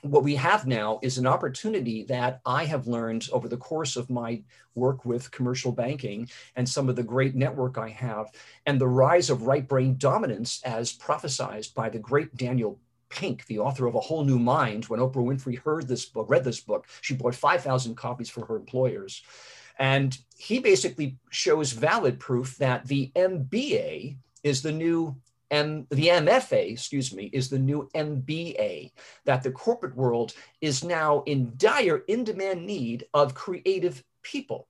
what 0.05 0.23
we 0.23 0.37
have 0.37 0.67
now 0.67 0.99
is 1.03 1.19
an 1.19 1.27
opportunity 1.27 2.05
that 2.05 2.41
I 2.45 2.65
have 2.67 2.87
learned 2.87 3.29
over 3.33 3.49
the 3.49 3.57
course 3.57 3.97
of 3.97 4.11
my 4.11 4.43
work 4.75 5.05
with 5.05 5.31
commercial 5.31 5.73
banking 5.73 6.29
and 6.57 6.69
some 6.69 6.89
of 6.89 6.97
the 6.97 7.03
great 7.03 7.35
network 7.35 7.79
I 7.79 7.89
have, 7.89 8.31
and 8.67 8.81
the 8.81 8.89
rise 8.89 9.31
of 9.31 9.47
right 9.47 9.67
brain 9.67 9.97
dominance 9.97 10.61
as 10.65 10.93
prophesized 10.93 11.75
by 11.75 11.89
the 11.89 11.99
great 11.99 12.37
Daniel 12.37 12.79
Pink, 13.09 13.47
the 13.47 13.61
author 13.61 13.87
of 13.87 13.95
A 13.95 14.01
Whole 14.01 14.25
New 14.25 14.39
Mind. 14.39 14.85
When 14.87 15.01
Oprah 15.01 15.25
Winfrey 15.25 15.59
heard 15.59 15.89
this 15.89 16.05
book, 16.05 16.29
read 16.29 16.45
this 16.45 16.61
book, 16.61 16.87
she 17.01 17.15
bought 17.15 17.35
5,000 17.35 17.95
copies 17.95 18.29
for 18.29 18.45
her 18.47 18.57
employers. 18.57 19.23
And 19.79 20.17
he 20.37 20.59
basically 20.59 21.17
shows 21.31 21.73
valid 21.73 22.21
proof 22.21 22.57
that 22.59 22.87
the 22.87 23.11
MBA 23.17 24.17
is 24.43 24.63
the 24.63 24.73
new 24.73 25.17
M, 25.51 25.87
the 25.91 26.09
MFA, 26.09 26.73
excuse 26.73 27.15
me, 27.15 27.31
is 27.33 27.49
the 27.49 27.59
new 27.59 27.89
MBA, 27.95 28.93
that 29.25 29.43
the 29.43 29.53
corporate 29.53 29.97
world 29.97 30.35
is 30.61 30.83
now 30.85 31.23
in 31.27 31.53
dire, 31.57 31.99
in 32.09 32.25
demand 32.25 32.67
need 32.67 33.07
of 33.15 33.35
creative 33.35 34.03
people. 34.23 34.69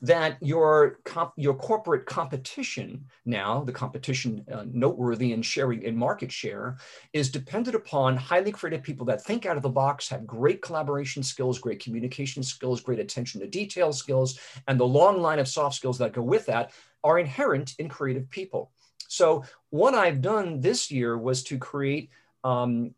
That 0.00 0.36
your, 0.40 1.00
comp, 1.04 1.32
your 1.36 1.54
corporate 1.54 2.06
competition 2.06 3.06
now, 3.24 3.64
the 3.64 3.72
competition 3.72 4.44
uh, 4.52 4.64
noteworthy 4.70 5.32
in 5.32 5.42
sharing 5.42 5.82
in 5.82 5.96
market 5.96 6.30
share, 6.30 6.76
is 7.12 7.32
dependent 7.32 7.74
upon 7.74 8.16
highly 8.16 8.52
creative 8.52 8.84
people 8.84 9.06
that 9.06 9.24
think 9.24 9.44
out 9.44 9.56
of 9.56 9.64
the 9.64 9.68
box, 9.68 10.08
have 10.10 10.24
great 10.24 10.62
collaboration 10.62 11.24
skills, 11.24 11.58
great 11.58 11.82
communication 11.82 12.44
skills, 12.44 12.80
great 12.80 13.00
attention 13.00 13.40
to 13.40 13.48
detail 13.48 13.92
skills, 13.92 14.38
and 14.68 14.78
the 14.78 14.86
long 14.86 15.20
line 15.20 15.40
of 15.40 15.48
soft 15.48 15.74
skills 15.74 15.98
that 15.98 16.12
go 16.12 16.22
with 16.22 16.46
that 16.46 16.70
are 17.02 17.18
inherent 17.18 17.74
in 17.80 17.88
creative 17.88 18.30
people. 18.30 18.70
So 19.08 19.44
what 19.70 19.94
I've 19.94 20.20
done 20.20 20.60
this 20.60 20.90
year 20.90 21.18
was 21.18 21.42
to 21.44 21.58
create 21.58 22.10
um, 22.44 22.94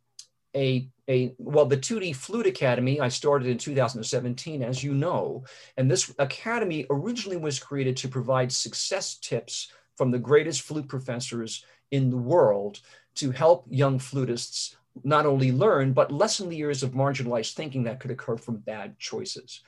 a, 0.54 0.88
a, 1.08 1.34
well, 1.38 1.64
the 1.64 1.76
2T 1.76 2.14
Flute 2.16 2.46
Academy, 2.46 3.00
I 3.00 3.08
started 3.08 3.48
in 3.48 3.56
2017, 3.56 4.62
as 4.62 4.84
you 4.84 4.92
know, 4.92 5.44
and 5.76 5.90
this 5.90 6.12
academy 6.18 6.86
originally 6.90 7.36
was 7.36 7.58
created 7.58 7.96
to 7.98 8.08
provide 8.08 8.52
success 8.52 9.14
tips 9.14 9.72
from 9.96 10.10
the 10.10 10.18
greatest 10.18 10.62
flute 10.62 10.88
professors 10.88 11.64
in 11.90 12.10
the 12.10 12.16
world 12.16 12.80
to 13.14 13.30
help 13.30 13.66
young 13.70 13.98
flutists 13.98 14.74
not 15.04 15.26
only 15.26 15.52
learn, 15.52 15.92
but 15.92 16.12
lessen 16.12 16.48
the 16.48 16.56
years 16.56 16.82
of 16.82 16.92
marginalized 16.92 17.54
thinking 17.54 17.84
that 17.84 18.00
could 18.00 18.10
occur 18.10 18.36
from 18.36 18.56
bad 18.56 18.98
choices. 18.98 19.60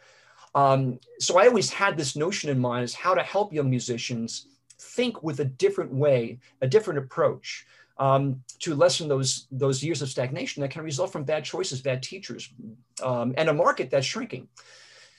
Um, 0.55 0.99
so 1.19 1.39
I 1.39 1.47
always 1.47 1.71
had 1.71 1.97
this 1.97 2.17
notion 2.17 2.51
in 2.51 2.59
mind 2.59 2.83
as 2.83 2.95
how 2.95 3.15
to 3.15 3.23
help 3.23 3.53
young 3.53 3.71
musicians 3.71 4.47
think 4.83 5.23
with 5.23 5.41
a 5.41 5.45
different 5.45 5.93
way, 5.93 6.39
a 6.61 6.67
different 6.67 6.99
approach 6.99 7.67
um, 7.99 8.43
to 8.59 8.75
lessen 8.75 9.09
those, 9.09 9.47
those 9.51 9.83
years 9.83 10.03
of 10.03 10.09
stagnation 10.09 10.61
that 10.61 10.71
can 10.71 10.83
result 10.83 11.13
from 11.13 11.25
bad 11.25 11.45
choices, 11.45 11.81
bad 11.81 12.03
teachers, 12.03 12.53
um, 13.03 13.35
and 13.37 13.49
a 13.49 13.55
market 13.55 13.91
that's 13.91 14.07
shrinking. 14.07 14.49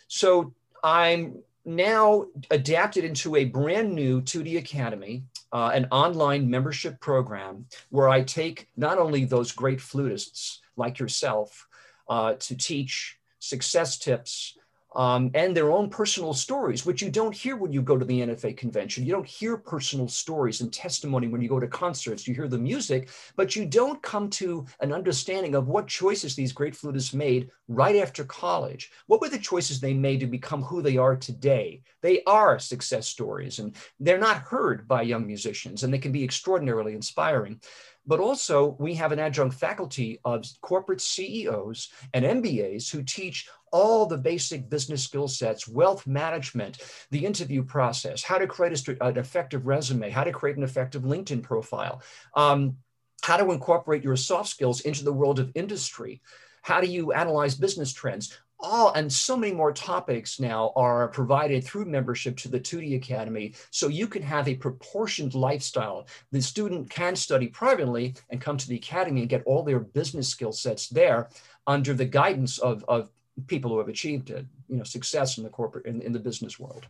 So 0.07 0.53
I'm 0.83 1.37
now 1.65 2.25
adapted 2.51 3.05
into 3.05 3.37
a 3.37 3.45
brand 3.45 3.93
new 3.93 4.21
2T 4.21 4.57
Academy, 4.57 5.23
uh, 5.51 5.71
an 5.73 5.87
online 5.91 6.49
membership 6.49 6.99
program 6.99 7.65
where 7.89 8.09
I 8.09 8.21
take 8.21 8.67
not 8.75 8.97
only 8.97 9.23
those 9.23 9.51
great 9.51 9.79
flutists 9.79 10.59
like 10.75 10.99
yourself 10.99 11.67
uh, 12.09 12.33
to 12.33 12.57
teach 12.57 13.17
success 13.39 13.97
tips, 13.97 14.57
um, 14.95 15.31
and 15.33 15.55
their 15.55 15.71
own 15.71 15.89
personal 15.89 16.33
stories, 16.33 16.85
which 16.85 17.01
you 17.01 17.09
don't 17.09 17.35
hear 17.35 17.55
when 17.55 17.71
you 17.71 17.81
go 17.81 17.97
to 17.97 18.05
the 18.05 18.19
NFA 18.21 18.55
convention. 18.55 19.05
You 19.05 19.11
don't 19.11 19.27
hear 19.27 19.57
personal 19.57 20.07
stories 20.07 20.61
and 20.61 20.71
testimony 20.71 21.27
when 21.27 21.41
you 21.41 21.49
go 21.49 21.59
to 21.59 21.67
concerts. 21.67 22.27
You 22.27 22.35
hear 22.35 22.47
the 22.47 22.57
music, 22.57 23.09
but 23.35 23.55
you 23.55 23.65
don't 23.65 24.01
come 24.01 24.29
to 24.31 24.65
an 24.79 24.93
understanding 24.93 25.55
of 25.55 25.67
what 25.67 25.87
choices 25.87 26.35
these 26.35 26.53
great 26.53 26.73
flutists 26.73 27.13
made 27.13 27.49
right 27.67 27.95
after 27.95 28.23
college. 28.23 28.91
What 29.07 29.21
were 29.21 29.29
the 29.29 29.39
choices 29.39 29.79
they 29.79 29.93
made 29.93 30.19
to 30.19 30.27
become 30.27 30.61
who 30.61 30.81
they 30.81 30.97
are 30.97 31.15
today? 31.15 31.81
They 32.01 32.23
are 32.23 32.59
success 32.59 33.07
stories, 33.07 33.59
and 33.59 33.75
they're 33.99 34.17
not 34.17 34.37
heard 34.37 34.87
by 34.87 35.03
young 35.03 35.25
musicians, 35.25 35.83
and 35.83 35.93
they 35.93 35.99
can 35.99 36.11
be 36.11 36.23
extraordinarily 36.23 36.93
inspiring 36.93 37.61
but 38.05 38.19
also 38.19 38.75
we 38.79 38.93
have 38.95 39.11
an 39.11 39.19
adjunct 39.19 39.55
faculty 39.55 40.19
of 40.25 40.45
corporate 40.61 41.01
CEOs 41.01 41.89
and 42.13 42.25
MBAs 42.25 42.89
who 42.91 43.03
teach 43.03 43.47
all 43.71 44.05
the 44.05 44.17
basic 44.17 44.69
business 44.69 45.03
skill 45.03 45.27
sets, 45.27 45.67
wealth 45.67 46.05
management, 46.05 46.77
the 47.11 47.25
interview 47.25 47.63
process, 47.63 48.23
how 48.23 48.37
to 48.37 48.47
create 48.47 48.87
a, 48.87 49.05
an 49.05 49.17
effective 49.17 49.65
resume, 49.65 50.09
how 50.09 50.23
to 50.23 50.31
create 50.31 50.57
an 50.57 50.63
effective 50.63 51.03
LinkedIn 51.03 51.41
profile, 51.41 52.01
um, 52.35 52.77
how 53.23 53.37
to 53.37 53.51
incorporate 53.51 54.03
your 54.03 54.15
soft 54.15 54.49
skills 54.49 54.81
into 54.81 55.03
the 55.03 55.13
world 55.13 55.39
of 55.39 55.51
industry. 55.55 56.21
How 56.61 56.81
do 56.81 56.87
you 56.87 57.13
analyze 57.13 57.55
business 57.55 57.91
trends? 57.91 58.37
All 58.63 58.93
and 58.93 59.11
so 59.11 59.35
many 59.35 59.53
more 59.53 59.73
topics 59.73 60.39
now 60.39 60.71
are 60.75 61.09
provided 61.09 61.63
through 61.63 61.85
membership 61.85 62.37
to 62.37 62.49
the 62.49 62.59
Tutti 62.59 62.95
Academy. 62.95 63.53
So 63.69 63.89
you 63.89 64.07
can 64.07 64.23
have 64.23 64.47
a 64.47 64.55
proportioned 64.55 65.35
lifestyle. 65.35 66.07
The 66.31 66.41
student 66.41 66.89
can 66.89 67.15
study 67.15 67.47
privately 67.47 68.15
and 68.29 68.41
come 68.41 68.57
to 68.57 68.67
the 68.67 68.75
academy 68.77 69.21
and 69.21 69.29
get 69.29 69.43
all 69.45 69.63
their 69.63 69.79
business 69.79 70.29
skill 70.29 70.53
sets 70.53 70.87
there 70.87 71.29
under 71.67 71.93
the 71.93 72.05
guidance 72.05 72.57
of, 72.57 72.83
of 72.87 73.11
people 73.47 73.71
who 73.71 73.79
have 73.79 73.89
achieved 73.89 74.29
it, 74.29 74.45
you 74.69 74.77
know, 74.77 74.83
success 74.83 75.37
in 75.37 75.43
the 75.43 75.49
corporate 75.49 75.85
in, 75.85 76.01
in 76.01 76.13
the 76.13 76.19
business 76.19 76.59
world. 76.59 76.87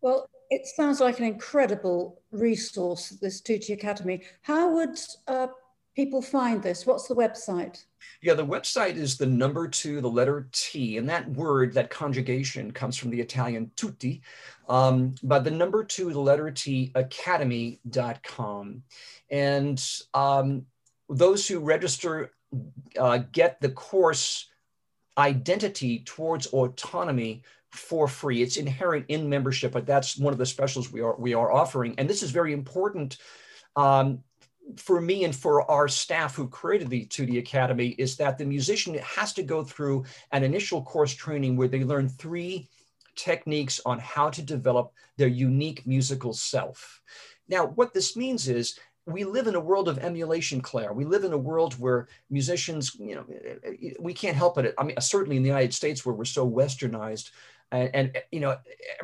Well, 0.00 0.28
it 0.50 0.66
sounds 0.66 1.00
like 1.00 1.18
an 1.18 1.26
incredible 1.26 2.22
resource, 2.30 3.10
this 3.10 3.40
Tutti 3.40 3.72
Academy. 3.72 4.22
How 4.42 4.74
would 4.74 4.98
uh, 5.26 5.48
people 5.98 6.22
find 6.22 6.62
this? 6.62 6.86
What's 6.86 7.08
the 7.08 7.14
website? 7.16 7.84
Yeah, 8.22 8.34
the 8.34 8.46
website 8.46 8.94
is 8.94 9.18
the 9.18 9.26
number 9.26 9.66
two, 9.66 10.00
the 10.00 10.08
letter 10.08 10.48
T, 10.52 10.96
and 10.96 11.08
that 11.08 11.28
word, 11.30 11.74
that 11.74 11.90
conjugation 11.90 12.70
comes 12.70 12.96
from 12.96 13.10
the 13.10 13.20
Italian 13.20 13.72
tutti, 13.74 14.22
um, 14.68 15.16
but 15.24 15.42
the 15.42 15.50
number 15.50 15.82
two, 15.82 16.12
the 16.12 16.20
letter 16.20 16.52
T, 16.52 16.92
academy.com. 16.94 18.84
And 19.28 19.84
um, 20.14 20.66
those 21.08 21.48
who 21.48 21.58
register 21.58 22.30
uh, 22.96 23.18
get 23.32 23.60
the 23.60 23.70
course 23.70 24.46
identity 25.18 26.04
towards 26.06 26.46
autonomy 26.46 27.42
for 27.72 28.06
free. 28.06 28.40
It's 28.40 28.56
inherent 28.56 29.06
in 29.08 29.28
membership, 29.28 29.72
but 29.72 29.84
that's 29.84 30.16
one 30.16 30.32
of 30.32 30.38
the 30.38 30.46
specials 30.46 30.92
we 30.92 31.00
are 31.00 31.16
we 31.18 31.34
are 31.34 31.50
offering. 31.50 31.96
And 31.98 32.08
this 32.08 32.22
is 32.22 32.30
very 32.30 32.52
important 32.52 33.18
um, 33.74 34.22
for 34.76 35.00
me 35.00 35.24
and 35.24 35.34
for 35.34 35.68
our 35.70 35.88
staff 35.88 36.34
who 36.34 36.48
created 36.48 36.90
the 36.90 37.04
Tutti 37.06 37.38
Academy 37.38 37.88
is 37.98 38.16
that 38.16 38.38
the 38.38 38.44
musician 38.44 38.94
has 38.98 39.32
to 39.34 39.42
go 39.42 39.64
through 39.64 40.04
an 40.32 40.42
initial 40.42 40.82
course 40.82 41.14
training 41.14 41.56
where 41.56 41.68
they 41.68 41.84
learn 41.84 42.08
three 42.08 42.68
techniques 43.16 43.80
on 43.84 43.98
how 43.98 44.30
to 44.30 44.42
develop 44.42 44.92
their 45.16 45.28
unique 45.28 45.86
musical 45.86 46.32
self. 46.32 47.00
Now, 47.48 47.66
what 47.66 47.92
this 47.92 48.16
means 48.16 48.48
is 48.48 48.78
we 49.06 49.24
live 49.24 49.46
in 49.46 49.54
a 49.54 49.60
world 49.60 49.88
of 49.88 49.98
emulation, 49.98 50.60
Claire. 50.60 50.92
We 50.92 51.04
live 51.04 51.24
in 51.24 51.32
a 51.32 51.38
world 51.38 51.74
where 51.78 52.08
musicians, 52.30 52.94
you 52.98 53.14
know, 53.14 53.24
we 53.98 54.12
can't 54.12 54.36
help 54.36 54.58
it. 54.58 54.74
I 54.76 54.84
mean, 54.84 54.96
certainly 55.00 55.36
in 55.36 55.42
the 55.42 55.48
United 55.48 55.72
States 55.72 56.04
where 56.04 56.14
we're 56.14 56.26
so 56.26 56.48
westernized, 56.48 57.30
and, 57.72 57.90
and, 57.94 58.22
you 58.32 58.40
know 58.40 58.56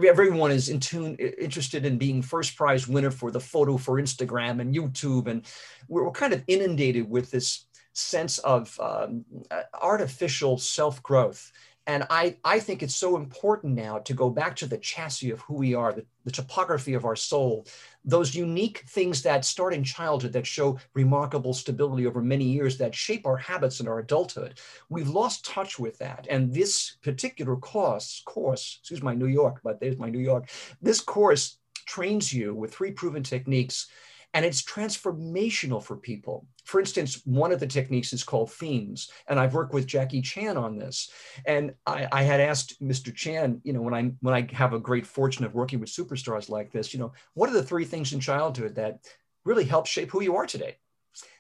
everyone 0.07 0.51
is 0.51 0.69
in 0.69 0.81
tune 0.81 1.17
interested 1.17 1.85
in 1.85 1.99
being 1.99 2.23
first 2.23 2.57
prize 2.57 2.89
winner 2.89 3.11
for 3.11 3.31
the 3.31 3.41
photo 3.41 3.77
for 3.77 4.01
instagram 4.01 4.61
and 4.61 4.75
youtube. 4.75 5.27
And 5.27 5.45
we're, 5.89 6.05
we're 6.05 6.13
kind 6.13 6.33
of 6.33 6.43
inundated 6.47 7.09
with 7.09 7.31
this 7.31 7.67
sense 7.93 8.39
of 8.39 8.79
um, 8.81 9.25
uh, 9.51 9.63
artificial 9.81 10.59
self-growth 10.59 11.53
and 11.87 12.07
I, 12.09 12.37
I 12.45 12.61
think 12.61 12.83
it's 12.83 12.95
so 12.95 13.17
important 13.17 13.75
now 13.75 13.99
to 13.99 14.15
go 14.15 14.31
back 14.31 14.57
to 14.57 14.67
the 14.67 14.79
chassis 14.79 15.31
of 15.31 15.41
who 15.41 15.55
we 15.55 15.75
are, 15.75 15.93
the, 15.93 16.07
the, 16.25 16.31
topography 16.31 16.95
of 16.95 17.05
our 17.05 17.17
soul, 17.17 17.67
those 18.05 18.35
unique 18.35 18.85
things 18.89 19.23
that 19.23 19.45
start 19.45 19.75
in 19.75 19.85
childhood 19.85 20.33
that 20.33 20.47
show 20.47 20.79
remarkable 20.95 21.53
stability 21.53 22.07
over 22.07 22.23
many 22.23 22.45
years 22.45 22.79
that 22.79 22.95
shape 22.95 23.27
our 23.27 23.37
habits 23.37 23.81
in 23.81 23.89
our 23.89 23.99
adulthood. 23.99 24.59
We've 24.89 25.09
lost 25.09 25.45
touch 25.45 25.79
with 25.79 25.99
that. 25.99 26.27
And 26.31 26.53
this 26.53 26.97
particular 27.03 27.57
course, 27.57 28.23
course, 28.25 28.79
excuse 28.81 29.03
my 29.03 29.15
New 29.15 29.27
York, 29.27 29.61
but 29.63 29.79
there's 29.79 29.99
my 29.99 30.09
New 30.09 30.21
York, 30.21 30.49
this 30.81 31.01
course 31.01 31.59
trains 31.87 32.33
you 32.33 32.55
with 32.55 32.73
three 32.73 32.93
proven 32.93 33.23
techniques 33.23 33.89
and 34.35 34.45
it's 34.45 34.63
transformational 34.63 35.83
for 35.83 35.97
people. 35.97 36.47
For 36.65 36.81
instance, 36.81 37.23
one 37.25 37.53
of 37.53 37.61
the 37.61 37.69
techniques 37.69 38.13
is 38.13 38.25
called 38.25 38.51
themes, 38.51 39.11
and 39.29 39.39
I've 39.39 39.55
worked 39.55 39.73
with 39.73 39.87
Jackie 39.87 40.21
Chan 40.21 40.57
on 40.57 40.77
this. 40.77 41.11
And 41.47 41.75
I, 41.87 42.09
I, 42.11 42.23
had 42.25 42.41
asked 42.41 42.83
Mr. 42.83 43.15
Chan, 43.15 43.61
you 43.63 43.73
know, 43.73 43.81
when 43.81 43.95
I 43.95 44.13
when 44.21 44.35
I 44.35 44.49
have 44.53 44.73
a 44.73 44.81
great 44.81 45.07
fortune 45.07 45.45
of 45.45 45.55
working 45.55 45.79
with 45.79 45.89
superstars 45.89 46.49
like 46.49 46.73
this, 46.73 46.93
you 46.93 46.99
know, 46.99 47.13
what 47.35 47.49
are 47.49 47.53
the 47.53 47.63
three 47.63 47.85
things 47.85 48.13
in 48.13 48.19
childhood 48.19 48.75
that 48.75 49.07
really 49.45 49.65
help 49.65 49.87
shape 49.87 50.11
who 50.11 50.23
you 50.23 50.37
are 50.37 50.47
today? 50.47 50.77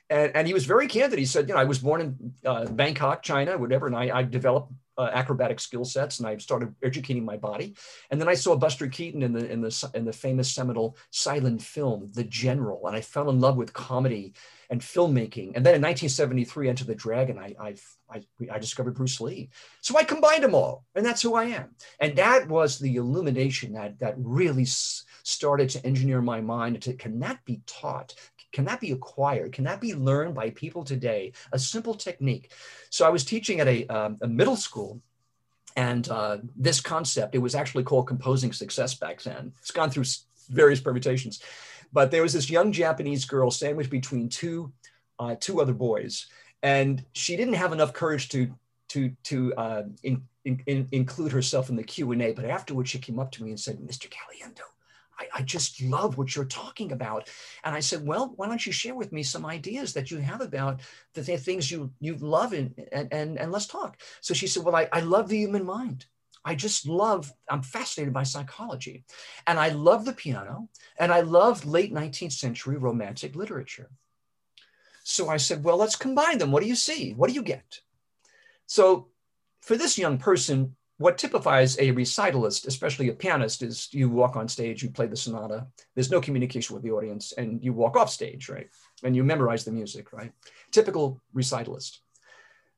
And, 0.08 0.30
and 0.36 0.46
he 0.46 0.54
was 0.54 0.66
very 0.66 0.86
candid. 0.86 1.18
He 1.18 1.26
said, 1.26 1.48
you 1.48 1.54
know, 1.54 1.60
I 1.60 1.64
was 1.64 1.80
born 1.80 2.00
in 2.00 2.34
uh, 2.44 2.66
Bangkok, 2.66 3.22
China, 3.22 3.58
whatever, 3.58 3.86
and 3.88 3.96
I, 3.96 4.18
I 4.18 4.22
developed 4.22 4.72
uh, 4.96 5.10
acrobatic 5.12 5.60
skill 5.60 5.84
sets 5.84 6.18
and 6.18 6.28
I 6.28 6.36
started 6.36 6.74
educating 6.82 7.24
my 7.24 7.36
body. 7.36 7.74
And 8.10 8.20
then 8.20 8.28
I 8.28 8.34
saw 8.34 8.56
Buster 8.56 8.86
Keaton 8.86 9.22
in 9.22 9.32
the 9.32 9.50
in 9.50 9.60
the 9.60 9.90
in 9.94 10.04
the 10.04 10.12
famous 10.12 10.52
seminal 10.52 10.96
silent 11.10 11.62
film 11.62 12.10
The 12.12 12.24
General, 12.24 12.86
and 12.86 12.96
I 12.96 13.00
fell 13.00 13.30
in 13.30 13.40
love 13.40 13.56
with 13.56 13.72
comedy 13.72 14.34
and 14.70 14.80
filmmaking. 14.80 15.52
And 15.54 15.64
then 15.64 15.74
in 15.74 15.82
1973, 15.82 16.68
Enter 16.68 16.84
the 16.84 16.94
Dragon, 16.94 17.38
I 17.38 17.54
I 17.60 17.74
I, 18.10 18.22
I 18.52 18.58
discovered 18.58 18.94
Bruce 18.94 19.20
Lee. 19.20 19.50
So 19.80 19.96
I 19.96 20.04
combined 20.04 20.44
them 20.44 20.54
all, 20.54 20.84
and 20.94 21.04
that's 21.04 21.22
who 21.22 21.34
I 21.34 21.44
am. 21.44 21.74
And 22.00 22.16
that 22.16 22.48
was 22.48 22.78
the 22.78 22.96
illumination 22.96 23.72
that 23.74 23.98
that 23.98 24.14
really 24.18 24.66
started 24.66 25.70
to 25.70 25.86
engineer 25.86 26.20
my 26.20 26.40
mind 26.40 26.80
to 26.82 26.94
can 26.94 27.18
that 27.20 27.44
be 27.44 27.62
taught 27.66 28.14
can 28.54 28.64
that 28.66 28.80
be 28.80 28.92
acquired? 28.92 29.52
Can 29.52 29.64
that 29.64 29.80
be 29.80 29.94
learned 29.94 30.34
by 30.34 30.50
people 30.50 30.84
today? 30.84 31.32
A 31.52 31.58
simple 31.58 31.94
technique. 31.94 32.52
So 32.88 33.04
I 33.04 33.10
was 33.10 33.24
teaching 33.24 33.60
at 33.60 33.66
a, 33.66 33.86
um, 33.88 34.16
a 34.22 34.28
middle 34.28 34.56
school 34.56 35.02
and 35.76 36.08
uh, 36.08 36.38
this 36.56 36.80
concept, 36.80 37.34
it 37.34 37.38
was 37.38 37.56
actually 37.56 37.82
called 37.82 38.06
composing 38.06 38.52
success 38.52 38.94
back 38.94 39.20
then. 39.22 39.52
It's 39.60 39.72
gone 39.72 39.90
through 39.90 40.04
various 40.48 40.80
permutations. 40.80 41.42
But 41.92 42.12
there 42.12 42.22
was 42.22 42.32
this 42.32 42.48
young 42.48 42.70
Japanese 42.70 43.24
girl 43.24 43.50
sandwiched 43.50 43.90
between 43.90 44.28
two, 44.28 44.72
uh, 45.18 45.34
two 45.40 45.60
other 45.60 45.74
boys. 45.74 46.26
And 46.62 47.04
she 47.12 47.36
didn't 47.36 47.54
have 47.54 47.72
enough 47.72 47.92
courage 47.92 48.28
to, 48.30 48.54
to, 48.90 49.10
to 49.24 49.54
uh, 49.54 49.82
in, 50.04 50.22
in, 50.44 50.62
in 50.66 50.88
include 50.92 51.32
herself 51.32 51.70
in 51.70 51.76
the 51.76 51.82
Q&A. 51.82 52.32
But 52.32 52.44
afterwards, 52.44 52.90
she 52.90 52.98
came 53.00 53.18
up 53.18 53.32
to 53.32 53.42
me 53.42 53.50
and 53.50 53.58
said, 53.58 53.78
Mr. 53.78 54.08
Caliendo, 54.08 54.62
I, 55.18 55.26
I, 55.36 55.42
just 55.42 55.82
love 55.82 56.18
what 56.18 56.34
you're 56.34 56.44
talking 56.44 56.92
about. 56.92 57.28
And 57.64 57.74
I 57.74 57.80
said, 57.80 58.06
well, 58.06 58.32
why 58.36 58.48
don't 58.48 58.64
you 58.64 58.72
share 58.72 58.94
with 58.94 59.12
me 59.12 59.22
some 59.22 59.46
ideas 59.46 59.92
that 59.92 60.10
you 60.10 60.18
have 60.18 60.40
about 60.40 60.80
the 61.14 61.22
th- 61.22 61.40
things 61.40 61.70
you, 61.70 61.92
you 62.00 62.16
love 62.16 62.52
and, 62.52 62.74
and, 62.92 63.12
and, 63.12 63.38
and 63.38 63.52
let's 63.52 63.66
talk. 63.66 63.98
So 64.20 64.34
she 64.34 64.46
said, 64.46 64.64
well, 64.64 64.76
I, 64.76 64.88
I 64.92 65.00
love 65.00 65.28
the 65.28 65.38
human 65.38 65.64
mind. 65.64 66.06
I 66.44 66.54
just 66.54 66.86
love, 66.86 67.32
I'm 67.48 67.62
fascinated 67.62 68.12
by 68.12 68.24
psychology. 68.24 69.04
And 69.46 69.58
I 69.58 69.70
love 69.70 70.04
the 70.04 70.12
piano 70.12 70.68
and 70.98 71.12
I 71.12 71.20
love 71.20 71.64
late 71.64 71.92
19th 71.92 72.32
century 72.32 72.76
romantic 72.76 73.34
literature. 73.34 73.90
So 75.04 75.28
I 75.28 75.36
said, 75.36 75.64
well, 75.64 75.76
let's 75.76 75.96
combine 75.96 76.38
them. 76.38 76.50
What 76.50 76.62
do 76.62 76.68
you 76.68 76.74
see? 76.74 77.12
What 77.12 77.28
do 77.28 77.34
you 77.34 77.42
get? 77.42 77.80
So 78.66 79.08
for 79.60 79.76
this 79.76 79.98
young 79.98 80.18
person, 80.18 80.76
what 80.98 81.18
typifies 81.18 81.76
a 81.78 81.92
recitalist, 81.92 82.66
especially 82.66 83.08
a 83.08 83.12
pianist, 83.12 83.62
is 83.62 83.88
you 83.92 84.08
walk 84.08 84.36
on 84.36 84.48
stage, 84.48 84.82
you 84.82 84.90
play 84.90 85.06
the 85.06 85.16
sonata, 85.16 85.66
there's 85.94 86.10
no 86.10 86.20
communication 86.20 86.74
with 86.74 86.84
the 86.84 86.92
audience, 86.92 87.32
and 87.32 87.62
you 87.64 87.72
walk 87.72 87.96
off 87.96 88.10
stage, 88.10 88.48
right? 88.48 88.68
And 89.02 89.16
you 89.16 89.24
memorize 89.24 89.64
the 89.64 89.72
music, 89.72 90.12
right? 90.12 90.32
Typical 90.70 91.20
recitalist. 91.34 91.98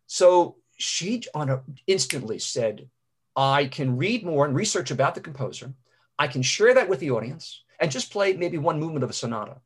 So 0.07 0.57
she 0.79 1.23
on 1.35 1.51
a, 1.51 1.63
instantly 1.87 2.39
said, 2.39 2.89
I 3.35 3.67
can 3.67 3.99
read 3.99 4.25
more 4.25 4.47
and 4.47 4.55
research 4.55 4.91
about 4.91 5.15
the 5.15 5.21
composer. 5.21 5.75
I 6.19 6.27
can 6.27 6.43
share 6.43 6.73
that 6.75 6.89
with 6.89 7.01
the 7.01 7.11
audience 7.11 7.63
and 7.79 7.91
just 7.91 8.11
play 8.13 8.33
maybe 8.33 8.57
one 8.57 8.81
movement 8.81 9.05
of 9.05 9.11
a 9.11 9.15
sonata. 9.15 9.57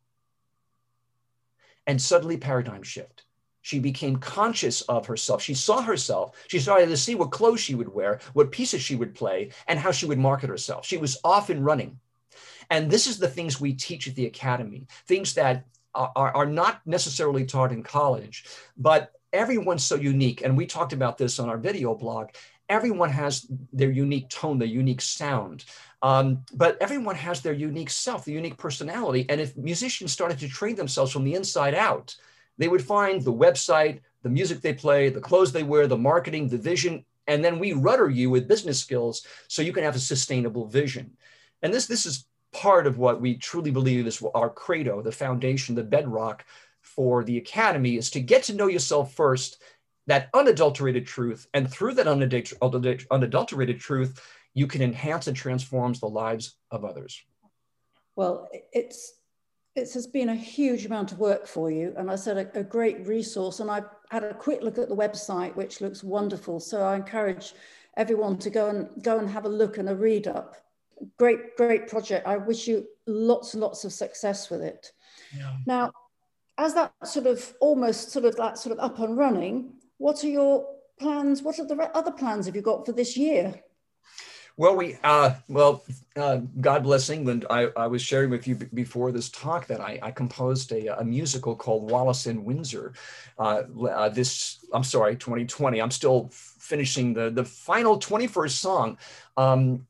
And 1.87 2.03
suddenly 2.03 2.37
paradigm 2.37 2.83
shift. 2.83 3.25
She 3.63 3.79
became 3.79 4.17
conscious 4.17 4.83
of 4.83 5.07
herself. 5.07 5.43
She 5.43 5.55
saw 5.55 5.83
herself. 5.83 6.37
She 6.49 6.59
started 6.59 6.87
to 6.87 6.97
see 6.97 7.15
what 7.15 7.31
clothes 7.31 7.61
she 7.61 7.75
would 7.75 7.93
wear, 7.93 8.21
what 8.33 8.51
pieces 8.53 8.83
she 8.83 8.97
would 8.97 9.15
play, 9.15 9.51
and 9.69 9.79
how 9.79 9.91
she 9.91 10.07
would 10.07 10.19
market 10.19 10.49
herself. 10.49 10.87
She 10.87 10.97
was 10.97 11.19
off 11.25 11.51
and 11.51 11.65
running. 11.65 11.99
And 12.71 12.91
this 12.91 13.07
is 13.07 13.19
the 13.19 13.29
things 13.29 13.61
we 13.61 13.75
teach 13.75 14.07
at 14.09 14.15
the 14.15 14.27
academy, 14.27 14.87
things 15.07 15.35
that 15.35 15.67
are, 15.95 16.13
are 16.17 16.47
not 16.47 16.81
necessarily 16.87 17.45
taught 17.45 17.73
in 17.73 17.83
college, 17.83 18.45
but 18.77 19.13
everyone's 19.33 19.85
so 19.85 19.97
unique. 19.97 20.43
And 20.43 20.57
we 20.57 20.67
talked 20.67 20.93
about 20.93 21.19
this 21.19 21.39
on 21.39 21.49
our 21.49 21.59
video 21.59 21.95
blog. 21.95 22.29
Everyone 22.69 23.11
has 23.11 23.47
their 23.73 23.91
unique 23.91 24.29
tone, 24.29 24.59
their 24.59 24.69
unique 24.69 25.01
sound. 25.01 25.65
Um, 26.03 26.45
but 26.55 26.79
everyone 26.81 27.17
has 27.17 27.43
their 27.43 27.53
unique 27.53 27.91
self, 27.91 28.25
the 28.25 28.33
unique 28.33 28.57
personality. 28.57 29.27
And 29.29 29.41
if 29.41 29.57
musicians 29.57 30.13
started 30.13 30.39
to 30.39 30.49
train 30.49 30.77
themselves 30.77 31.13
from 31.13 31.25
the 31.25 31.35
inside 31.35 31.75
out, 31.75 32.17
they 32.61 32.69
would 32.69 32.85
find 32.85 33.23
the 33.23 33.33
website, 33.33 34.01
the 34.23 34.29
music 34.29 34.61
they 34.61 34.75
play, 34.75 35.09
the 35.09 35.21
clothes 35.21 35.51
they 35.51 35.63
wear, 35.63 35.87
the 35.87 35.97
marketing, 35.97 36.47
the 36.47 36.59
vision, 36.59 37.07
and 37.27 37.43
then 37.43 37.59
we 37.59 37.73
rudder 37.73 38.11
you 38.11 38.29
with 38.29 38.47
business 38.47 38.79
skills 38.79 39.27
so 39.49 39.63
you 39.63 39.73
can 39.73 39.83
have 39.83 39.97
a 39.97 40.01
sustainable 40.01 40.67
vision. 40.67 41.11
And 41.63 41.73
this, 41.73 41.87
this 41.87 42.05
is 42.05 42.27
part 42.53 42.87
of 42.87 42.99
what 42.99 43.19
we 43.19 43.37
truly 43.39 43.71
believe 43.71 44.07
is 44.07 44.23
our 44.35 44.51
credo, 44.51 45.01
the 45.01 45.11
foundation, 45.11 45.75
the 45.75 45.83
bedrock 45.83 46.45
for 46.83 47.25
the 47.25 47.39
academy 47.39 47.97
is 47.97 48.11
to 48.11 48.21
get 48.21 48.43
to 48.45 48.55
know 48.55 48.67
yourself 48.67 49.15
first, 49.15 49.63
that 50.07 50.29
unadulterated 50.35 51.07
truth. 51.07 51.47
And 51.55 51.71
through 51.71 51.95
that 51.95 52.09
unadulterated 53.11 53.81
truth, 53.81 54.23
you 54.53 54.67
can 54.67 54.83
enhance 54.83 55.29
and 55.29 55.37
transform 55.37 55.95
the 55.95 56.09
lives 56.09 56.57
of 56.71 56.85
others. 56.85 57.23
Well, 58.17 58.51
it's 58.73 59.15
it 59.77 59.93
has 59.93 60.07
been 60.07 60.31
a 60.31 60.35
huge 60.35 60.85
amount 60.85 61.13
of 61.13 61.19
work 61.19 61.47
for 61.47 61.71
you, 61.71 61.95
and 61.97 62.11
I 62.11 62.17
said 62.17 62.37
a, 62.37 62.59
a, 62.59 62.65
great 62.65 63.07
resource. 63.07 63.61
And 63.61 63.71
I 63.71 63.83
had 64.11 64.25
a 64.25 64.35
quick 64.35 64.63
look 64.63 64.79
at 64.79 64.89
the 64.89 64.97
website, 64.97 65.55
which 65.55 65.81
looks 65.81 66.03
wonderful. 66.03 66.59
So 66.59 66.83
I 66.83 66.97
encourage 66.97 67.55
everyone 67.97 68.39
to 68.39 68.51
go 68.51 68.69
and 68.69 68.89
go 69.03 69.19
and 69.19 69.29
have 69.29 69.45
a 69.45 69.49
look 69.49 69.79
and 69.79 69.89
a 69.89 69.95
read 69.95 70.27
up. 70.27 70.57
Great, 71.19 71.57
great 71.57 71.89
project. 71.89 72.27
I 72.27 72.37
wish 72.37 72.67
you 72.67 72.87
lots 73.07 73.55
and 73.55 73.61
lots 73.61 73.85
of 73.85 73.93
success 73.93 74.51
with 74.51 74.63
it. 74.63 74.93
Yeah. 75.37 75.57
Now, 75.67 75.93
as 76.59 76.75
that 76.75 76.93
sort 77.05 77.27
of 77.27 77.55
almost 77.61 78.11
sort 78.11 78.25
of 78.25 78.37
that 78.37 78.59
sort 78.59 78.77
of 78.77 78.85
up 78.85 78.99
and 78.99 79.17
running, 79.17 79.75
what 79.99 80.23
are 80.25 80.29
your 80.29 80.67
plans? 80.99 81.43
What 81.43 81.59
are 81.59 81.67
the 81.67 81.91
other 81.97 82.13
plans 82.13 82.47
have 82.47 82.57
you 82.57 82.63
got 82.63 82.85
for 82.85 82.93
this 82.93 83.17
year? 83.17 83.63
Well, 84.57 84.77
we 84.77 84.99
uh, 85.03 85.35
well, 85.49 85.85
uh, 86.17 86.41
God 86.61 86.83
bless 86.83 87.09
England. 87.09 87.47
I, 87.49 87.69
I 87.77 87.87
was 87.87 88.03
sharing 88.03 88.31
with 88.31 88.47
you 88.47 88.57
b- 88.57 88.67
before 88.75 89.13
this 89.13 89.31
talk 89.31 89.67
that 89.69 89.81
I, 89.81 89.99
I 90.03 90.11
composed 90.11 90.73
a, 90.73 91.01
a 91.01 91.05
musical 91.05 91.57
called 91.57 91.91
Wallis 91.91 92.27
and 92.27 92.45
Windsor. 92.45 92.93
Uh, 93.39 93.63
uh 93.89 94.09
this 94.09 94.65
I'm 94.73 94.85
sorry, 94.85 95.17
2020. 95.17 95.81
I'm 95.81 95.91
still 95.91 96.29
finishing 96.33 97.15
the 97.15 97.31
the 97.31 97.45
final 97.45 97.99
21st 97.99 98.51
song. 98.51 98.99
Um, 99.37 99.87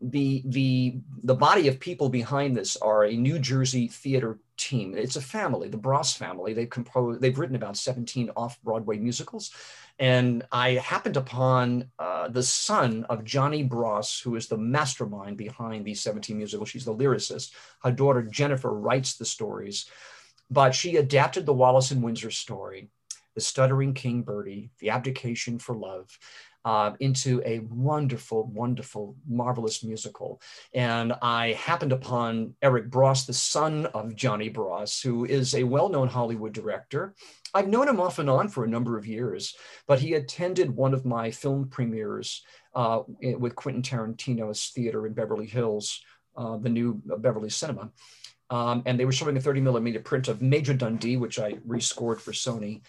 the 0.00 0.42
the 0.46 1.00
the 1.24 1.34
body 1.34 1.68
of 1.68 1.80
people 1.80 2.08
behind 2.08 2.56
this 2.56 2.76
are 2.76 3.04
a 3.04 3.12
New 3.12 3.38
Jersey 3.38 3.88
theater 3.88 4.38
team. 4.66 4.94
It's 4.96 5.16
a 5.16 5.20
family, 5.20 5.68
the 5.68 5.76
Bross 5.76 6.16
family. 6.16 6.52
They've 6.52 6.68
composed. 6.68 7.20
They've 7.20 7.38
written 7.38 7.56
about 7.56 7.76
17 7.76 8.30
off 8.36 8.60
Broadway 8.62 8.98
musicals. 8.98 9.52
And 9.98 10.44
I 10.52 10.70
happened 10.72 11.16
upon 11.16 11.90
uh, 11.98 12.28
the 12.28 12.42
son 12.42 13.04
of 13.08 13.24
Johnny 13.24 13.62
Bross, 13.62 14.20
who 14.20 14.34
is 14.36 14.48
the 14.48 14.58
mastermind 14.58 15.36
behind 15.36 15.84
these 15.84 16.00
17 16.00 16.36
musicals. 16.36 16.68
She's 16.68 16.84
the 16.84 16.94
lyricist. 16.94 17.52
Her 17.82 17.92
daughter 17.92 18.22
Jennifer 18.22 18.72
writes 18.72 19.16
the 19.16 19.24
stories, 19.24 19.86
but 20.50 20.74
she 20.74 20.96
adapted 20.96 21.46
the 21.46 21.54
Wallis 21.54 21.92
and 21.92 22.02
Windsor 22.02 22.30
story, 22.30 22.88
The 23.34 23.40
Stuttering 23.40 23.94
King 23.94 24.22
Bertie, 24.22 24.70
The 24.80 24.90
Abdication 24.90 25.58
for 25.58 25.74
Love, 25.74 26.18
uh, 26.66 26.90
into 26.98 27.40
a 27.46 27.60
wonderful, 27.60 28.44
wonderful, 28.48 29.14
marvelous 29.28 29.84
musical. 29.84 30.42
And 30.74 31.12
I 31.22 31.52
happened 31.52 31.92
upon 31.92 32.54
Eric 32.60 32.90
Bross, 32.90 33.24
the 33.24 33.32
son 33.32 33.86
of 33.86 34.16
Johnny 34.16 34.48
Bross, 34.48 35.00
who 35.00 35.24
is 35.24 35.54
a 35.54 35.62
well 35.62 35.88
known 35.88 36.08
Hollywood 36.08 36.52
director. 36.52 37.14
I've 37.54 37.68
known 37.68 37.88
him 37.88 38.00
off 38.00 38.18
and 38.18 38.28
on 38.28 38.48
for 38.48 38.64
a 38.64 38.68
number 38.68 38.98
of 38.98 39.06
years, 39.06 39.54
but 39.86 40.00
he 40.00 40.14
attended 40.14 40.74
one 40.74 40.92
of 40.92 41.06
my 41.06 41.30
film 41.30 41.68
premieres 41.68 42.42
uh, 42.74 43.02
with 43.22 43.54
Quentin 43.54 43.82
Tarantino's 43.82 44.72
theater 44.74 45.06
in 45.06 45.14
Beverly 45.14 45.46
Hills, 45.46 46.02
uh, 46.36 46.56
the 46.56 46.68
new 46.68 47.00
Beverly 47.18 47.48
Cinema. 47.48 47.92
Um, 48.50 48.82
and 48.86 48.98
they 48.98 49.04
were 49.04 49.12
showing 49.12 49.36
a 49.36 49.40
30 49.40 49.60
millimeter 49.60 50.00
print 50.00 50.26
of 50.26 50.42
Major 50.42 50.74
Dundee, 50.74 51.16
which 51.16 51.38
I 51.38 51.52
rescored 51.66 52.20
for 52.20 52.32
Sony. 52.32 52.82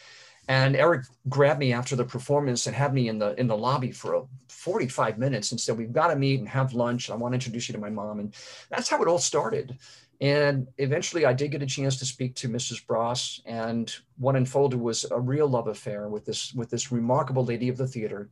And 0.48 0.76
Eric 0.76 1.06
grabbed 1.28 1.60
me 1.60 1.74
after 1.74 1.96
the 1.96 2.06
performance 2.06 2.68
and 2.68 2.76
had 2.76 2.94
me 2.94 3.10
in 3.10 3.20
the 3.20 3.38
in 3.40 3.48
the 3.48 3.58
lobby 3.58 3.92
for 3.92 4.28
45 4.48 5.18
minutes 5.18 5.52
and 5.52 5.60
said, 5.60 5.78
"We've 5.78 5.92
got 5.92 6.08
to 6.08 6.16
meet 6.16 6.40
and 6.40 6.48
have 6.48 6.74
lunch. 6.74 7.10
I 7.10 7.16
want 7.16 7.34
to 7.34 7.36
introduce 7.36 7.68
you 7.68 7.74
to 7.74 7.80
my 7.80 7.90
mom." 7.90 8.20
And 8.20 8.34
that's 8.70 8.88
how 8.88 9.02
it 9.02 9.08
all 9.08 9.20
started. 9.20 9.78
And 10.22 10.68
eventually, 10.78 11.26
I 11.26 11.34
did 11.34 11.52
get 11.52 11.62
a 11.62 11.68
chance 11.68 11.98
to 12.00 12.06
speak 12.06 12.34
to 12.36 12.50
Mrs. 12.50 12.86
Bross, 12.88 13.42
and 13.46 13.94
what 14.18 14.36
unfolded 14.36 14.80
was 14.80 15.06
a 15.12 15.20
real 15.20 15.48
love 15.48 15.68
affair 15.68 16.08
with 16.08 16.26
this 16.26 16.54
with 16.54 16.70
this 16.70 16.92
remarkable 16.92 17.44
lady 17.44 17.68
of 17.68 17.78
the 17.78 17.88
theater. 17.88 18.30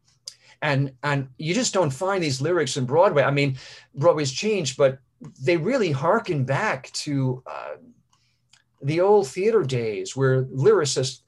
And 0.62 0.94
and 1.04 1.28
you 1.38 1.54
just 1.54 1.74
don't 1.74 1.92
find 1.92 2.24
these 2.24 2.42
lyrics 2.42 2.78
in 2.78 2.86
Broadway. 2.86 3.24
I 3.24 3.32
mean, 3.32 3.58
Broadway's 3.94 4.32
changed, 4.32 4.78
but 4.78 5.00
they 5.42 5.58
really 5.58 5.92
harken 5.92 6.46
back 6.46 6.92
to. 6.94 7.44
Uh, 7.46 7.76
the 8.84 9.02
old 9.02 9.28
theater 9.28 9.64
days 9.64 10.16
where 10.16 10.44
lyricists 10.44 11.22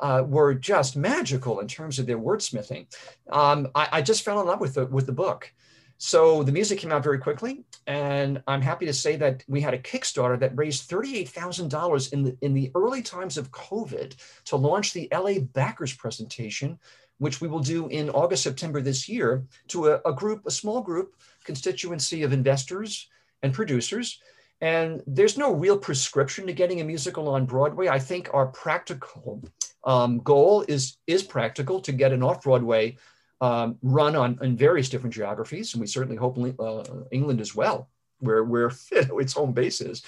uh, 0.00 0.24
were 0.26 0.54
just 0.54 0.96
magical 0.96 1.60
in 1.60 1.68
terms 1.68 1.98
of 1.98 2.06
their 2.06 2.18
wordsmithing. 2.18 2.86
Um, 3.30 3.68
I, 3.74 3.88
I, 3.92 4.02
just 4.02 4.22
fell 4.22 4.40
in 4.40 4.46
love 4.46 4.60
with 4.60 4.74
the, 4.74 4.86
with 4.86 5.06
the 5.06 5.12
book. 5.12 5.52
So 5.98 6.42
the 6.42 6.52
music 6.52 6.78
came 6.78 6.92
out 6.92 7.04
very 7.04 7.18
quickly, 7.18 7.62
and 7.86 8.42
I'm 8.46 8.62
happy 8.62 8.86
to 8.86 8.92
say 8.92 9.16
that 9.16 9.44
we 9.48 9.60
had 9.60 9.74
a 9.74 9.78
Kickstarter 9.78 10.40
that 10.40 10.56
raised 10.56 10.88
$38,000 10.88 12.12
in 12.14 12.22
the, 12.22 12.36
in 12.40 12.54
the 12.54 12.72
early 12.74 13.02
times 13.02 13.36
of 13.36 13.50
COVID 13.50 14.16
to 14.46 14.56
launch 14.56 14.94
the 14.94 15.08
LA 15.12 15.40
Backers 15.40 15.92
presentation, 15.92 16.78
which 17.18 17.42
we 17.42 17.48
will 17.48 17.60
do 17.60 17.86
in 17.88 18.08
August, 18.08 18.44
September 18.44 18.80
this 18.80 19.10
year 19.10 19.44
to 19.68 19.88
a, 19.88 20.00
a 20.06 20.12
group, 20.14 20.46
a 20.46 20.50
small 20.50 20.80
group 20.80 21.16
constituency 21.44 22.22
of 22.22 22.32
investors 22.32 23.10
and 23.42 23.52
producers. 23.52 24.20
And 24.62 25.02
there's 25.06 25.36
no 25.36 25.52
real 25.52 25.78
prescription 25.78 26.46
to 26.46 26.54
getting 26.54 26.80
a 26.80 26.84
musical 26.84 27.28
on 27.28 27.44
Broadway. 27.44 27.88
I 27.88 27.98
think 27.98 28.30
our 28.32 28.46
practical 28.46 29.42
um, 29.84 30.18
goal 30.18 30.64
is, 30.68 30.96
is 31.06 31.22
practical 31.22 31.80
to 31.80 31.92
get 31.92 32.12
an 32.12 32.22
off 32.22 32.42
Broadway 32.42 32.96
um, 33.40 33.78
run 33.82 34.16
on 34.16 34.38
in 34.42 34.56
various 34.56 34.88
different 34.88 35.14
geographies, 35.14 35.72
and 35.72 35.80
we 35.80 35.86
certainly 35.86 36.16
hope 36.16 36.38
uh, 36.58 36.84
England 37.10 37.40
as 37.40 37.54
well, 37.54 37.88
where 38.18 38.44
where 38.44 38.70
its 38.90 39.32
home 39.32 39.52
base 39.52 39.80
is. 39.80 40.02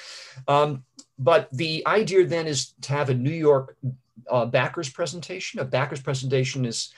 Um, 0.46 0.84
but 1.18 1.48
the 1.52 1.82
idea 1.86 2.26
then 2.26 2.46
is 2.46 2.74
to 2.82 2.92
have 2.92 3.08
a 3.08 3.14
New 3.14 3.30
York 3.30 3.76
uh, 4.30 4.46
backers 4.46 4.90
presentation. 4.90 5.60
A 5.60 5.64
backers 5.64 6.02
presentation 6.02 6.64
is 6.66 6.92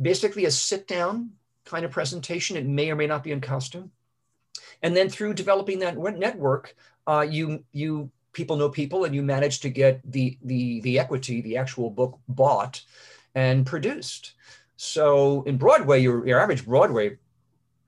basically 0.00 0.44
a 0.44 0.50
sit 0.50 0.86
down 0.86 1.30
kind 1.64 1.84
of 1.84 1.90
presentation. 1.90 2.56
It 2.56 2.66
may 2.66 2.90
or 2.90 2.96
may 2.96 3.06
not 3.06 3.24
be 3.24 3.32
in 3.32 3.40
costume. 3.40 3.90
And 4.82 4.96
then 4.96 5.08
through 5.08 5.34
developing 5.34 5.80
that 5.80 5.96
network, 5.96 6.76
uh, 7.06 7.26
you 7.28 7.64
you 7.72 8.10
people 8.38 8.56
know 8.56 8.70
people, 8.70 9.04
and 9.04 9.14
you 9.14 9.22
manage 9.22 9.60
to 9.60 9.68
get 9.68 10.00
the 10.10 10.38
the 10.42 10.80
the 10.80 10.98
equity, 10.98 11.42
the 11.42 11.56
actual 11.56 11.90
book 11.90 12.18
bought 12.28 12.80
and 13.34 13.66
produced. 13.66 14.34
So 14.76 15.42
in 15.42 15.58
Broadway, 15.58 16.00
your, 16.00 16.26
your 16.26 16.40
average 16.40 16.64
Broadway 16.64 17.18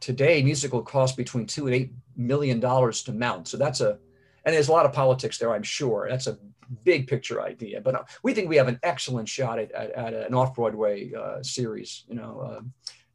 today 0.00 0.42
musical 0.42 0.82
costs 0.82 1.16
between 1.16 1.46
two 1.46 1.66
and 1.66 1.74
eight 1.74 1.92
million 2.16 2.58
dollars 2.58 3.04
to 3.04 3.12
mount. 3.12 3.46
So 3.46 3.56
that's 3.56 3.80
a, 3.80 3.98
and 4.44 4.54
there's 4.54 4.68
a 4.68 4.72
lot 4.72 4.86
of 4.86 4.92
politics 4.92 5.38
there, 5.38 5.52
I'm 5.54 5.62
sure. 5.62 6.08
That's 6.10 6.26
a 6.26 6.36
big 6.82 7.06
picture 7.06 7.42
idea, 7.42 7.80
but 7.80 7.94
uh, 7.94 8.02
we 8.24 8.34
think 8.34 8.48
we 8.48 8.56
have 8.56 8.68
an 8.68 8.80
excellent 8.82 9.28
shot 9.28 9.58
at, 9.58 9.70
at, 9.72 9.90
at 9.92 10.14
an 10.14 10.34
off 10.34 10.54
Broadway 10.54 11.12
uh, 11.14 11.42
series, 11.42 12.04
you 12.08 12.16
know, 12.16 12.40
uh, 12.40 12.60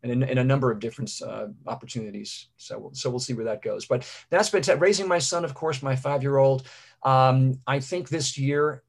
and 0.04 0.12
in, 0.12 0.24
in, 0.24 0.38
a 0.38 0.43
number 0.43 0.71
of 0.71 0.80
different 0.80 1.12
uh, 1.26 1.48
opportunities. 1.65 2.50
So, 2.58 2.78
we'll, 2.78 2.93
so 2.93 3.10
we'll 3.10 3.19
see 3.19 3.34
where 3.34 3.45
that 3.45 3.63
goes. 3.63 3.86
But 3.86 4.08
that's 4.30 4.50
been 4.50 4.62
t- 4.62 4.74
raising 4.74 5.08
my 5.08 5.19
son, 5.19 5.43
of 5.43 5.54
course, 5.54 5.82
my 5.82 5.95
five 5.95 6.21
year 6.21 6.38
old. 6.38 6.67
Um, 7.05 7.61
I 7.67 7.79
think 7.79 8.09
this 8.09 8.37
year 8.37 8.83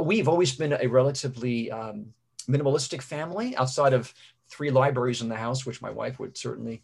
we've 0.00 0.28
always 0.28 0.54
been 0.54 0.74
a 0.74 0.86
relatively 0.86 1.70
um, 1.70 2.12
minimalistic 2.48 3.02
family 3.02 3.56
outside 3.56 3.94
of 3.94 4.12
three 4.48 4.70
libraries 4.70 5.22
in 5.22 5.28
the 5.28 5.36
house, 5.36 5.64
which 5.64 5.82
my 5.82 5.90
wife 5.90 6.20
would 6.20 6.36
certainly 6.36 6.82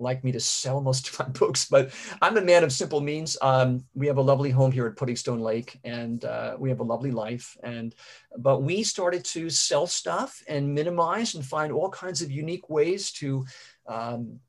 like 0.00 0.22
me 0.22 0.32
to 0.32 0.40
sell 0.40 0.80
most 0.80 1.08
of 1.08 1.18
my 1.18 1.28
books, 1.38 1.66
but 1.66 1.90
I'm 2.22 2.36
a 2.36 2.42
man 2.42 2.64
of 2.64 2.72
simple 2.72 3.00
means. 3.00 3.36
Um, 3.42 3.84
we 3.94 4.06
have 4.06 4.18
a 4.18 4.22
lovely 4.22 4.50
home 4.50 4.72
here 4.72 4.86
at 4.86 4.96
Puddingstone 4.96 5.40
Lake, 5.40 5.78
and 5.84 6.24
uh, 6.24 6.56
we 6.58 6.68
have 6.68 6.80
a 6.80 6.84
lovely 6.84 7.10
life. 7.10 7.56
And 7.62 7.94
but 8.36 8.62
we 8.62 8.82
started 8.82 9.24
to 9.26 9.50
sell 9.50 9.86
stuff 9.86 10.42
and 10.48 10.74
minimize 10.74 11.34
and 11.34 11.44
find 11.44 11.72
all 11.72 11.90
kinds 11.90 12.22
of 12.22 12.30
unique 12.30 12.68
ways 12.70 13.10
to 13.12 13.44
um, 13.86 14.40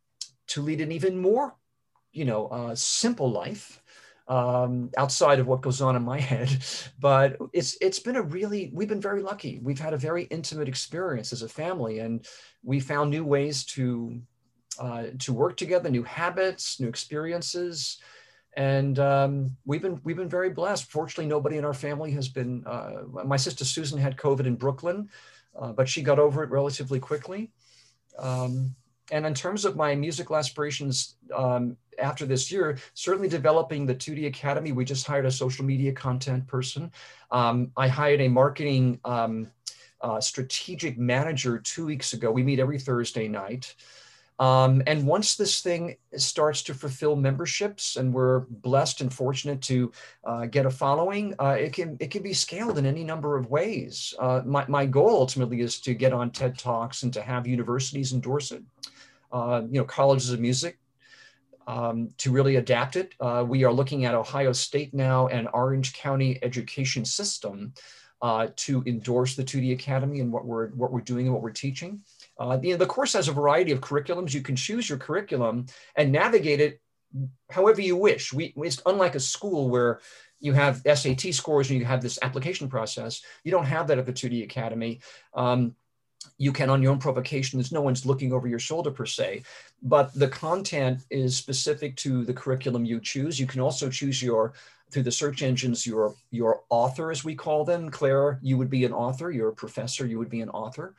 to 0.48 0.62
lead 0.62 0.82
an 0.82 0.92
even 0.92 1.18
more, 1.18 1.56
you 2.12 2.26
know, 2.26 2.48
uh, 2.48 2.76
simple 2.76 3.32
life 3.32 3.82
um, 4.30 4.92
outside 4.96 5.40
of 5.40 5.48
what 5.48 5.62
goes 5.62 5.82
on 5.82 5.96
in 5.96 6.04
my 6.04 6.20
head. 6.32 6.50
But 7.00 7.38
it's 7.52 7.78
it's 7.82 8.00
been 8.00 8.16
a 8.16 8.22
really 8.22 8.72
we've 8.74 8.88
been 8.88 9.02
very 9.02 9.22
lucky. 9.22 9.60
We've 9.62 9.80
had 9.80 9.94
a 9.94 9.98
very 9.98 10.24
intimate 10.26 10.70
experience 10.70 11.34
as 11.34 11.42
a 11.42 11.50
family, 11.50 12.00
and 12.00 12.26
we 12.64 12.80
found 12.80 13.10
new 13.10 13.26
ways 13.26 13.66
to 13.66 14.22
uh, 14.80 15.08
to 15.20 15.34
work 15.34 15.58
together, 15.58 15.90
new 15.90 16.04
habits, 16.04 16.80
new 16.80 16.88
experiences. 16.88 17.98
And 18.56 18.98
um, 19.00 19.58
we've 19.66 19.82
been 19.82 20.00
we've 20.04 20.18
been 20.18 20.30
very 20.30 20.50
blessed. 20.50 20.92
Fortunately, 20.92 21.28
nobody 21.28 21.58
in 21.58 21.66
our 21.66 21.74
family 21.74 22.12
has 22.12 22.30
been. 22.30 22.64
Uh, 22.66 23.04
my 23.26 23.38
sister 23.38 23.66
Susan 23.66 24.00
had 24.00 24.18
COVID 24.18 24.46
in 24.46 24.56
Brooklyn, 24.56 25.10
uh, 25.58 25.74
but 25.74 25.90
she 25.90 26.02
got 26.02 26.20
over 26.20 26.44
it 26.44 26.50
relatively 26.50 27.00
quickly. 27.00 27.52
Um, 28.18 28.76
and 29.12 29.26
in 29.26 29.34
terms 29.34 29.66
of 29.66 29.76
my 29.76 29.96
musical 29.96 30.36
aspirations 30.36 31.16
um, 31.36 31.78
after 32.00 32.26
this 32.26 32.52
year, 32.52 32.78
certainly 32.94 33.28
developing 33.28 33.86
the 33.86 33.96
2T 33.96 34.28
Academy. 34.28 34.72
We 34.72 34.86
just 34.86 35.06
hired 35.06 35.26
a 35.26 35.32
social 35.32 35.66
media 35.66 35.92
content 35.92 36.48
person. 36.48 36.92
Um, 37.32 37.72
I 37.78 37.88
hired 37.88 38.22
a 38.22 38.28
marketing 38.28 39.00
um, 39.06 39.48
uh, 40.02 40.22
strategic 40.22 40.98
manager 40.98 41.60
two 41.60 41.86
weeks 41.86 42.14
ago. 42.14 42.32
We 42.32 42.44
meet 42.44 42.60
every 42.60 42.80
Thursday 42.80 43.28
night. 43.28 43.76
Um, 44.40 44.82
and 44.88 45.06
once 45.06 45.36
this 45.36 45.62
thing 45.62 45.98
starts 46.16 46.64
to 46.64 46.74
fulfill 46.74 47.18
memberships, 47.18 47.98
and 47.98 48.14
we're 48.14 48.42
blessed 48.50 49.02
and 49.02 49.14
fortunate 49.14 49.62
to 49.64 49.92
uh, 50.24 50.46
get 50.46 50.66
a 50.66 50.70
following, 50.70 51.36
uh, 51.42 51.58
it 51.60 51.74
can 51.74 51.98
it 52.00 52.10
can 52.10 52.24
be 52.24 52.34
scaled 52.34 52.78
in 52.78 52.86
any 52.86 53.04
number 53.04 53.36
of 53.36 53.50
ways. 53.50 54.14
Uh, 54.18 54.42
my, 54.46 54.66
my 54.70 54.86
goal 54.86 55.10
ultimately 55.10 55.60
is 55.60 55.82
to 55.82 55.94
get 55.94 56.14
on 56.14 56.32
TED 56.32 56.58
Talks 56.58 57.04
and 57.04 57.12
to 57.14 57.22
have 57.22 57.46
universities 57.46 58.14
endorse 58.14 58.54
it. 58.54 58.64
Uh, 59.32 59.62
you 59.70 59.80
know, 59.80 59.86
colleges 59.86 60.32
of 60.32 60.40
music 60.40 60.80
um, 61.68 62.10
to 62.18 62.32
really 62.32 62.56
adapt 62.56 62.96
it. 62.96 63.14
Uh, 63.20 63.46
we 63.48 63.64
are 63.64 63.72
looking 63.72 64.06
at 64.06 64.16
Ohio 64.16 64.52
State 64.52 64.94
now 64.94 65.28
and 65.28 65.48
Orange 65.54 65.94
County 65.94 66.40
education 66.42 67.06
system 67.06 67.74
uh, 68.22 68.48
to 68.56 68.84
endorse 68.86 69.36
the 69.36 69.44
2T 69.44 69.74
Academy 69.74 70.20
and 70.20 70.32
what 70.34 70.46
we're 70.46 70.70
what 70.70 70.92
we're 70.92 71.02
doing 71.02 71.28
and 71.28 71.34
what 71.34 71.44
we're 71.44 71.52
teaching. 71.52 72.02
Uh, 72.40 72.58
the, 72.58 72.74
the 72.74 72.86
course 72.86 73.14
has 73.14 73.28
a 73.28 73.32
variety 73.32 73.72
of 73.72 73.82
curriculums. 73.82 74.34
You 74.34 74.42
can 74.42 74.56
choose 74.56 74.90
your 74.90 74.98
curriculum 74.98 75.68
and 75.96 76.12
navigate 76.12 76.60
it 76.60 76.82
however 77.50 77.82
you 77.82 77.96
wish. 77.96 78.34
We, 78.34 78.54
it's 78.58 78.82
unlike 78.86 79.16
a 79.16 79.20
school 79.20 79.70
where 79.70 80.00
you 80.40 80.54
have 80.54 80.82
SAT 80.86 81.34
scores 81.34 81.70
and 81.70 81.80
you 81.80 81.86
have 81.86 82.02
this 82.02 82.20
application 82.22 82.70
process. 82.70 83.22
You 83.44 83.52
don't 83.52 83.66
have 83.66 83.88
that 83.88 83.98
at 83.98 84.06
the 84.06 84.14
2T 84.14 84.44
Academy. 84.44 85.02
Um, 85.34 85.76
you 86.38 86.52
can 86.52 86.70
on 86.70 86.82
your 86.82 86.92
own 86.92 87.00
provocation. 87.00 87.60
There's 87.60 87.72
no 87.72 87.82
one's 87.82 88.06
looking 88.06 88.34
over 88.34 88.48
your 88.48 88.60
shoulder 88.60 88.92
per 88.92 89.06
se, 89.06 89.44
but 89.84 90.14
the 90.14 90.28
content 90.28 91.02
is 91.10 91.38
specific 91.38 91.96
to 91.98 92.26
the 92.26 92.34
curriculum 92.34 92.86
you 92.86 93.00
choose. 93.00 93.40
You 93.40 93.48
can 93.48 93.62
also 93.62 93.90
choose 93.90 94.22
your 94.22 94.54
through 94.92 95.04
the 95.04 95.12
search 95.12 95.44
engines 95.44 95.86
your 95.86 96.16
your 96.32 96.62
author 96.70 97.12
as 97.12 97.24
we 97.24 97.36
call 97.36 97.64
them. 97.64 97.90
Claire, 97.90 98.40
you 98.42 98.58
would 98.58 98.70
be 98.70 98.86
an 98.86 98.94
author. 98.94 99.32
You're 99.32 99.50
a 99.50 99.54
professor. 99.54 100.06
You 100.06 100.18
would 100.18 100.30
be 100.30 100.42
an 100.42 100.50
author. 100.50 100.96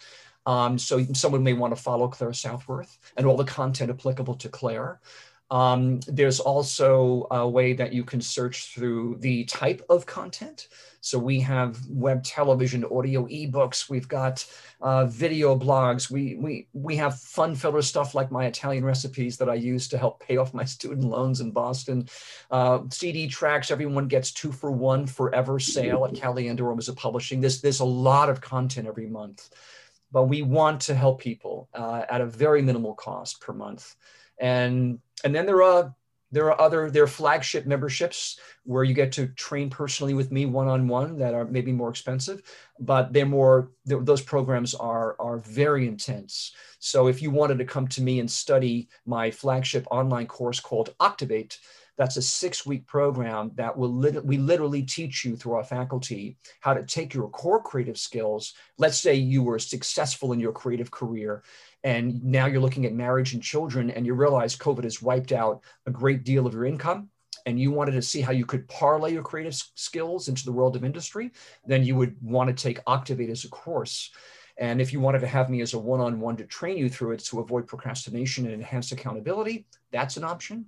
Um, 0.46 0.78
so 0.78 1.04
someone 1.12 1.42
may 1.42 1.52
want 1.52 1.74
to 1.76 1.82
follow 1.82 2.08
Claire 2.08 2.32
Southworth 2.32 2.98
and 3.16 3.26
all 3.26 3.36
the 3.36 3.44
content 3.44 3.90
applicable 3.90 4.34
to 4.36 4.48
Claire. 4.48 5.00
Um, 5.50 6.00
there's 6.06 6.38
also 6.38 7.26
a 7.30 7.48
way 7.48 7.72
that 7.72 7.92
you 7.92 8.04
can 8.04 8.20
search 8.20 8.74
through 8.74 9.16
the 9.18 9.44
type 9.44 9.84
of 9.88 10.06
content. 10.06 10.68
So 11.02 11.18
we 11.18 11.40
have 11.40 11.78
web 11.88 12.22
television, 12.22 12.84
audio 12.84 13.26
ebooks, 13.26 13.88
we've 13.88 14.06
got 14.06 14.44
uh, 14.82 15.06
video 15.06 15.58
blogs, 15.58 16.10
we, 16.10 16.36
we, 16.36 16.68
we 16.74 16.94
have 16.96 17.18
fun 17.18 17.54
filler 17.54 17.80
stuff 17.80 18.14
like 18.14 18.30
my 18.30 18.44
Italian 18.44 18.84
recipes 18.84 19.38
that 19.38 19.48
I 19.48 19.54
use 19.54 19.88
to 19.88 19.98
help 19.98 20.20
pay 20.20 20.36
off 20.36 20.52
my 20.52 20.64
student 20.64 21.04
loans 21.04 21.40
in 21.40 21.52
Boston. 21.52 22.06
Uh, 22.50 22.80
CD 22.90 23.26
tracks, 23.26 23.70
everyone 23.70 24.08
gets 24.08 24.30
two 24.30 24.52
for 24.52 24.70
one 24.70 25.06
forever 25.06 25.58
sale 25.58 26.04
at 26.04 26.12
Caliendo 26.12 26.60
or 26.60 26.72
a 26.72 26.94
Publishing. 26.94 27.40
There's, 27.40 27.62
there's 27.62 27.80
a 27.80 27.84
lot 27.84 28.28
of 28.28 28.42
content 28.42 28.86
every 28.86 29.06
month, 29.06 29.48
but 30.12 30.24
we 30.24 30.42
want 30.42 30.82
to 30.82 30.94
help 30.94 31.20
people 31.20 31.70
uh, 31.72 32.02
at 32.10 32.20
a 32.20 32.26
very 32.26 32.60
minimal 32.60 32.94
cost 32.94 33.40
per 33.40 33.54
month. 33.54 33.96
And, 34.40 34.98
and 35.22 35.34
then 35.34 35.46
there 35.46 35.62
are 35.62 35.94
there 36.32 36.46
are 36.46 36.60
other 36.60 36.90
there 36.90 37.02
are 37.02 37.08
flagship 37.08 37.66
memberships 37.66 38.38
where 38.64 38.84
you 38.84 38.94
get 38.94 39.10
to 39.10 39.26
train 39.28 39.68
personally 39.68 40.14
with 40.14 40.30
me 40.30 40.46
one-on-one 40.46 41.18
that 41.18 41.34
are 41.34 41.44
maybe 41.44 41.72
more 41.72 41.90
expensive 41.90 42.42
but 42.80 43.12
they're 43.12 43.26
more 43.26 43.70
they're, 43.84 44.00
those 44.00 44.22
programs 44.22 44.74
are 44.74 45.16
are 45.20 45.38
very 45.38 45.86
intense. 45.86 46.52
So 46.78 47.06
if 47.06 47.20
you 47.20 47.30
wanted 47.30 47.58
to 47.58 47.64
come 47.64 47.86
to 47.88 48.02
me 48.02 48.20
and 48.20 48.30
study 48.30 48.88
my 49.06 49.30
flagship 49.30 49.86
online 49.90 50.26
course 50.26 50.60
called 50.60 50.94
Activate, 51.00 51.58
that's 51.98 52.16
a 52.16 52.22
six 52.22 52.64
week 52.64 52.86
program 52.86 53.52
that 53.56 53.76
will 53.76 53.92
lit- 53.92 54.24
we 54.24 54.38
literally 54.38 54.82
teach 54.82 55.24
you 55.24 55.36
through 55.36 55.52
our 55.52 55.64
faculty 55.64 56.38
how 56.60 56.72
to 56.72 56.82
take 56.82 57.12
your 57.12 57.28
core 57.28 57.62
creative 57.62 57.98
skills. 57.98 58.54
Let's 58.78 58.98
say 58.98 59.14
you 59.14 59.42
were 59.42 59.58
successful 59.58 60.32
in 60.32 60.40
your 60.40 60.52
creative 60.52 60.90
career 60.90 61.42
and 61.84 62.22
now 62.22 62.46
you're 62.46 62.60
looking 62.60 62.86
at 62.86 62.92
marriage 62.92 63.32
and 63.32 63.42
children 63.42 63.90
and 63.90 64.06
you 64.06 64.14
realize 64.14 64.56
covid 64.56 64.84
has 64.84 65.02
wiped 65.02 65.32
out 65.32 65.62
a 65.86 65.90
great 65.90 66.24
deal 66.24 66.46
of 66.46 66.54
your 66.54 66.64
income 66.64 67.08
and 67.46 67.58
you 67.58 67.70
wanted 67.70 67.92
to 67.92 68.02
see 68.02 68.20
how 68.20 68.32
you 68.32 68.44
could 68.44 68.68
parlay 68.68 69.12
your 69.12 69.22
creative 69.22 69.54
skills 69.54 70.28
into 70.28 70.44
the 70.44 70.52
world 70.52 70.76
of 70.76 70.84
industry 70.84 71.30
then 71.66 71.84
you 71.84 71.96
would 71.96 72.16
want 72.22 72.48
to 72.48 72.62
take 72.62 72.80
Activate 72.88 73.30
as 73.30 73.44
a 73.44 73.48
course 73.48 74.10
and 74.58 74.80
if 74.80 74.92
you 74.92 75.00
wanted 75.00 75.20
to 75.20 75.26
have 75.26 75.48
me 75.48 75.62
as 75.62 75.72
a 75.72 75.78
one-on-one 75.78 76.36
to 76.36 76.44
train 76.44 76.76
you 76.76 76.88
through 76.88 77.12
it 77.12 77.20
to 77.20 77.40
avoid 77.40 77.66
procrastination 77.66 78.44
and 78.44 78.54
enhance 78.54 78.92
accountability 78.92 79.66
that's 79.90 80.16
an 80.16 80.24
option 80.24 80.66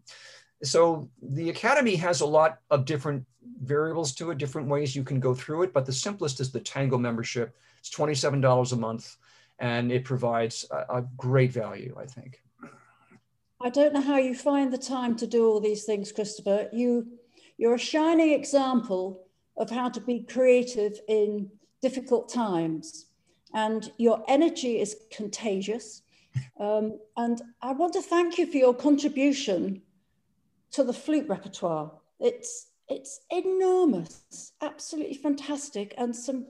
so 0.63 1.11
the 1.21 1.51
academy 1.51 1.97
has 1.97 2.21
a 2.21 2.27
lot 2.27 2.61
of 2.71 2.85
different 2.85 3.27
variables 3.63 4.15
to 4.15 4.31
it, 4.31 4.39
different 4.39 4.69
ways 4.69 4.95
you 4.95 5.03
can 5.03 5.21
go 5.21 5.35
through 5.35 5.63
it. 5.63 5.73
But 5.73 5.87
the 5.87 5.93
simplest 5.93 6.41
is 6.41 6.53
the 6.53 6.61
Tango 6.61 6.99
membership. 6.99 7.57
It's 7.79 7.91
twenty-seven 7.91 8.41
dollars 8.41 8.73
a 8.73 8.77
month, 8.77 9.17
and 9.63 9.93
it 9.93 10.05
provides 10.05 10.67
a, 10.71 10.99
a 10.99 11.03
great 11.17 11.53
value, 11.53 11.95
I 11.99 12.05
think. 12.05 12.43
I 13.61 13.71
don't 13.71 13.95
know 13.95 14.01
how 14.01 14.19
you 14.19 14.35
find 14.35 14.73
the 14.73 14.77
time 14.77 15.15
to 15.17 15.27
do 15.27 15.47
all 15.47 15.61
these 15.61 15.85
things, 15.85 16.11
Christopher. 16.11 16.69
You, 16.73 17.07
you're 17.57 17.77
a 17.77 17.79
shining 17.79 18.33
example 18.33 19.25
of 19.57 19.71
how 19.71 19.89
to 19.89 20.01
be 20.01 20.25
creative 20.25 20.99
in 21.09 21.49
difficult 21.81 22.29
times, 22.29 23.07
and 23.55 23.93
your 23.99 24.25
energy 24.29 24.81
is 24.81 24.97
contagious. 25.11 26.03
Um, 26.59 26.99
and 27.19 27.43
I 27.61 27.73
want 27.73 27.93
to 27.93 28.01
thank 28.01 28.39
you 28.39 28.47
for 28.47 28.57
your 28.57 28.73
contribution 28.73 29.83
to 30.71 30.83
the 30.83 30.93
flute 30.95 31.29
repertoire. 31.29 31.93
It's 32.21 32.69
it's 32.89 33.21
enormous, 33.31 34.53
absolutely 34.63 35.13
fantastic, 35.13 35.93
and 35.99 36.17
some 36.17 36.47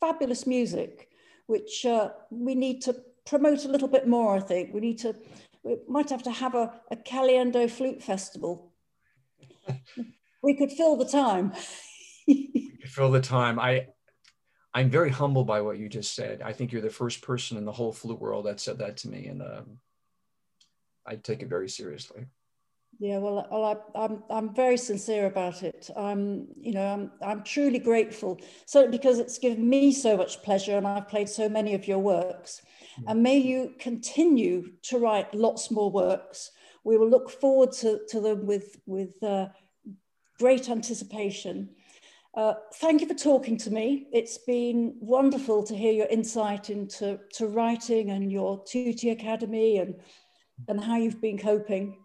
fabulous 0.00 0.46
music, 0.46 1.10
which 1.46 1.86
uh, 1.86 2.10
we 2.30 2.54
need 2.54 2.82
to 2.82 2.96
promote 3.26 3.64
a 3.64 3.68
little 3.68 3.88
bit 3.88 4.06
more. 4.06 4.36
I 4.36 4.40
think 4.40 4.72
we 4.72 4.80
need 4.80 4.98
to 4.98 5.14
we 5.62 5.76
might 5.88 6.10
have 6.10 6.22
to 6.22 6.30
have 6.30 6.54
a, 6.54 6.72
a 6.90 6.96
Caliendo 6.96 7.68
flute 7.68 8.02
festival. 8.02 8.72
we 10.42 10.54
could 10.54 10.70
fill 10.70 10.96
the 10.96 11.04
time. 11.04 11.52
fill 12.84 13.10
the 13.10 13.20
time. 13.20 13.58
I 13.58 13.88
I'm 14.72 14.90
very 14.90 15.10
humbled 15.10 15.46
by 15.46 15.62
what 15.62 15.78
you 15.78 15.88
just 15.88 16.14
said. 16.14 16.42
I 16.42 16.52
think 16.52 16.70
you're 16.70 16.82
the 16.82 16.90
first 16.90 17.22
person 17.22 17.56
in 17.56 17.64
the 17.64 17.72
whole 17.72 17.92
flute 17.92 18.20
world 18.20 18.46
that 18.46 18.60
said 18.60 18.78
that 18.78 18.98
to 18.98 19.08
me, 19.08 19.26
and 19.26 19.42
um, 19.42 19.78
I 21.06 21.16
take 21.16 21.42
it 21.42 21.48
very 21.48 21.68
seriously. 21.68 22.26
Yeah, 22.98 23.18
well, 23.18 23.46
well 23.50 23.64
I, 23.94 24.04
am 24.04 24.22
I'm, 24.30 24.48
I'm 24.48 24.54
very 24.54 24.76
sincere 24.76 25.26
about 25.26 25.62
it. 25.62 25.90
I'm, 25.96 26.48
you 26.58 26.72
know, 26.72 26.86
I'm, 26.86 27.10
I'm 27.22 27.42
truly 27.44 27.78
grateful, 27.78 28.40
certainly 28.64 28.96
because 28.96 29.18
it's 29.18 29.38
given 29.38 29.68
me 29.68 29.92
so 29.92 30.16
much 30.16 30.42
pleasure, 30.42 30.76
and 30.76 30.86
I've 30.86 31.08
played 31.08 31.28
so 31.28 31.48
many 31.48 31.74
of 31.74 31.86
your 31.86 31.98
works. 31.98 32.62
And 33.06 33.22
may 33.22 33.36
you 33.36 33.74
continue 33.78 34.72
to 34.84 34.98
write 34.98 35.34
lots 35.34 35.70
more 35.70 35.90
works. 35.90 36.50
We 36.84 36.96
will 36.96 37.10
look 37.10 37.30
forward 37.30 37.72
to, 37.72 38.00
to 38.08 38.20
them 38.20 38.46
with, 38.46 38.80
with 38.86 39.22
uh, 39.22 39.48
great 40.38 40.70
anticipation. 40.70 41.70
Uh, 42.34 42.54
thank 42.74 43.00
you 43.00 43.08
for 43.08 43.14
talking 43.14 43.56
to 43.56 43.70
me. 43.70 44.08
It's 44.12 44.38
been 44.38 44.96
wonderful 45.00 45.62
to 45.64 45.76
hear 45.76 45.92
your 45.92 46.06
insight 46.06 46.70
into 46.70 47.18
to 47.34 47.46
writing 47.48 48.10
and 48.10 48.30
your 48.30 48.62
2T 48.64 49.12
Academy 49.12 49.78
and, 49.78 49.94
and 50.68 50.82
how 50.82 50.96
you've 50.96 51.20
been 51.20 51.38
coping. 51.38 51.98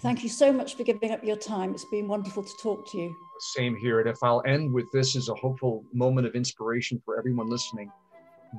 Thank 0.00 0.22
you 0.22 0.28
so 0.28 0.52
much 0.52 0.76
for 0.76 0.84
giving 0.84 1.10
up 1.10 1.24
your 1.24 1.36
time. 1.36 1.72
It's 1.72 1.84
been 1.84 2.06
wonderful 2.06 2.44
to 2.44 2.56
talk 2.62 2.88
to 2.92 2.98
you. 2.98 3.16
Same 3.40 3.76
here. 3.76 3.98
And 4.00 4.08
if 4.08 4.22
I'll 4.22 4.42
end 4.46 4.72
with 4.72 4.90
this 4.92 5.16
as 5.16 5.28
a 5.28 5.34
hopeful 5.34 5.84
moment 5.92 6.26
of 6.26 6.34
inspiration 6.34 7.02
for 7.04 7.18
everyone 7.18 7.48
listening, 7.48 7.90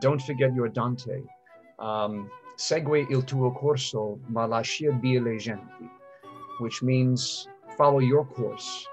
don't 0.01 0.21
forget 0.21 0.53
your 0.53 0.67
Dante 0.67 1.21
um, 1.79 2.29
segue 2.57 3.09
il 3.09 3.23
tuo 3.23 3.51
corso, 3.51 4.19
ma 4.27 4.45
lascia 4.45 4.91
dire 5.01 5.21
le 5.21 5.37
genti, 5.37 5.89
which 6.59 6.83
means 6.83 7.47
follow 7.77 7.99
your 7.99 8.25
course 8.25 8.85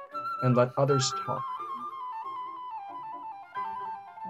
and 0.42 0.56
let 0.56 0.70
others 0.78 1.12
talk. 1.24 1.42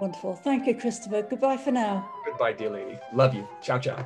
Wonderful. 0.01 0.35
Thank 0.35 0.67
you, 0.67 0.75
Christopher. 0.75 1.23
Goodbye 1.23 1.57
for 1.57 1.71
now. 1.71 2.07
Goodbye, 2.25 2.53
dear 2.53 2.69
lady. 2.69 2.99
Love 3.13 3.33
you. 3.33 3.47
Ciao, 3.61 3.79
ciao. 3.79 4.05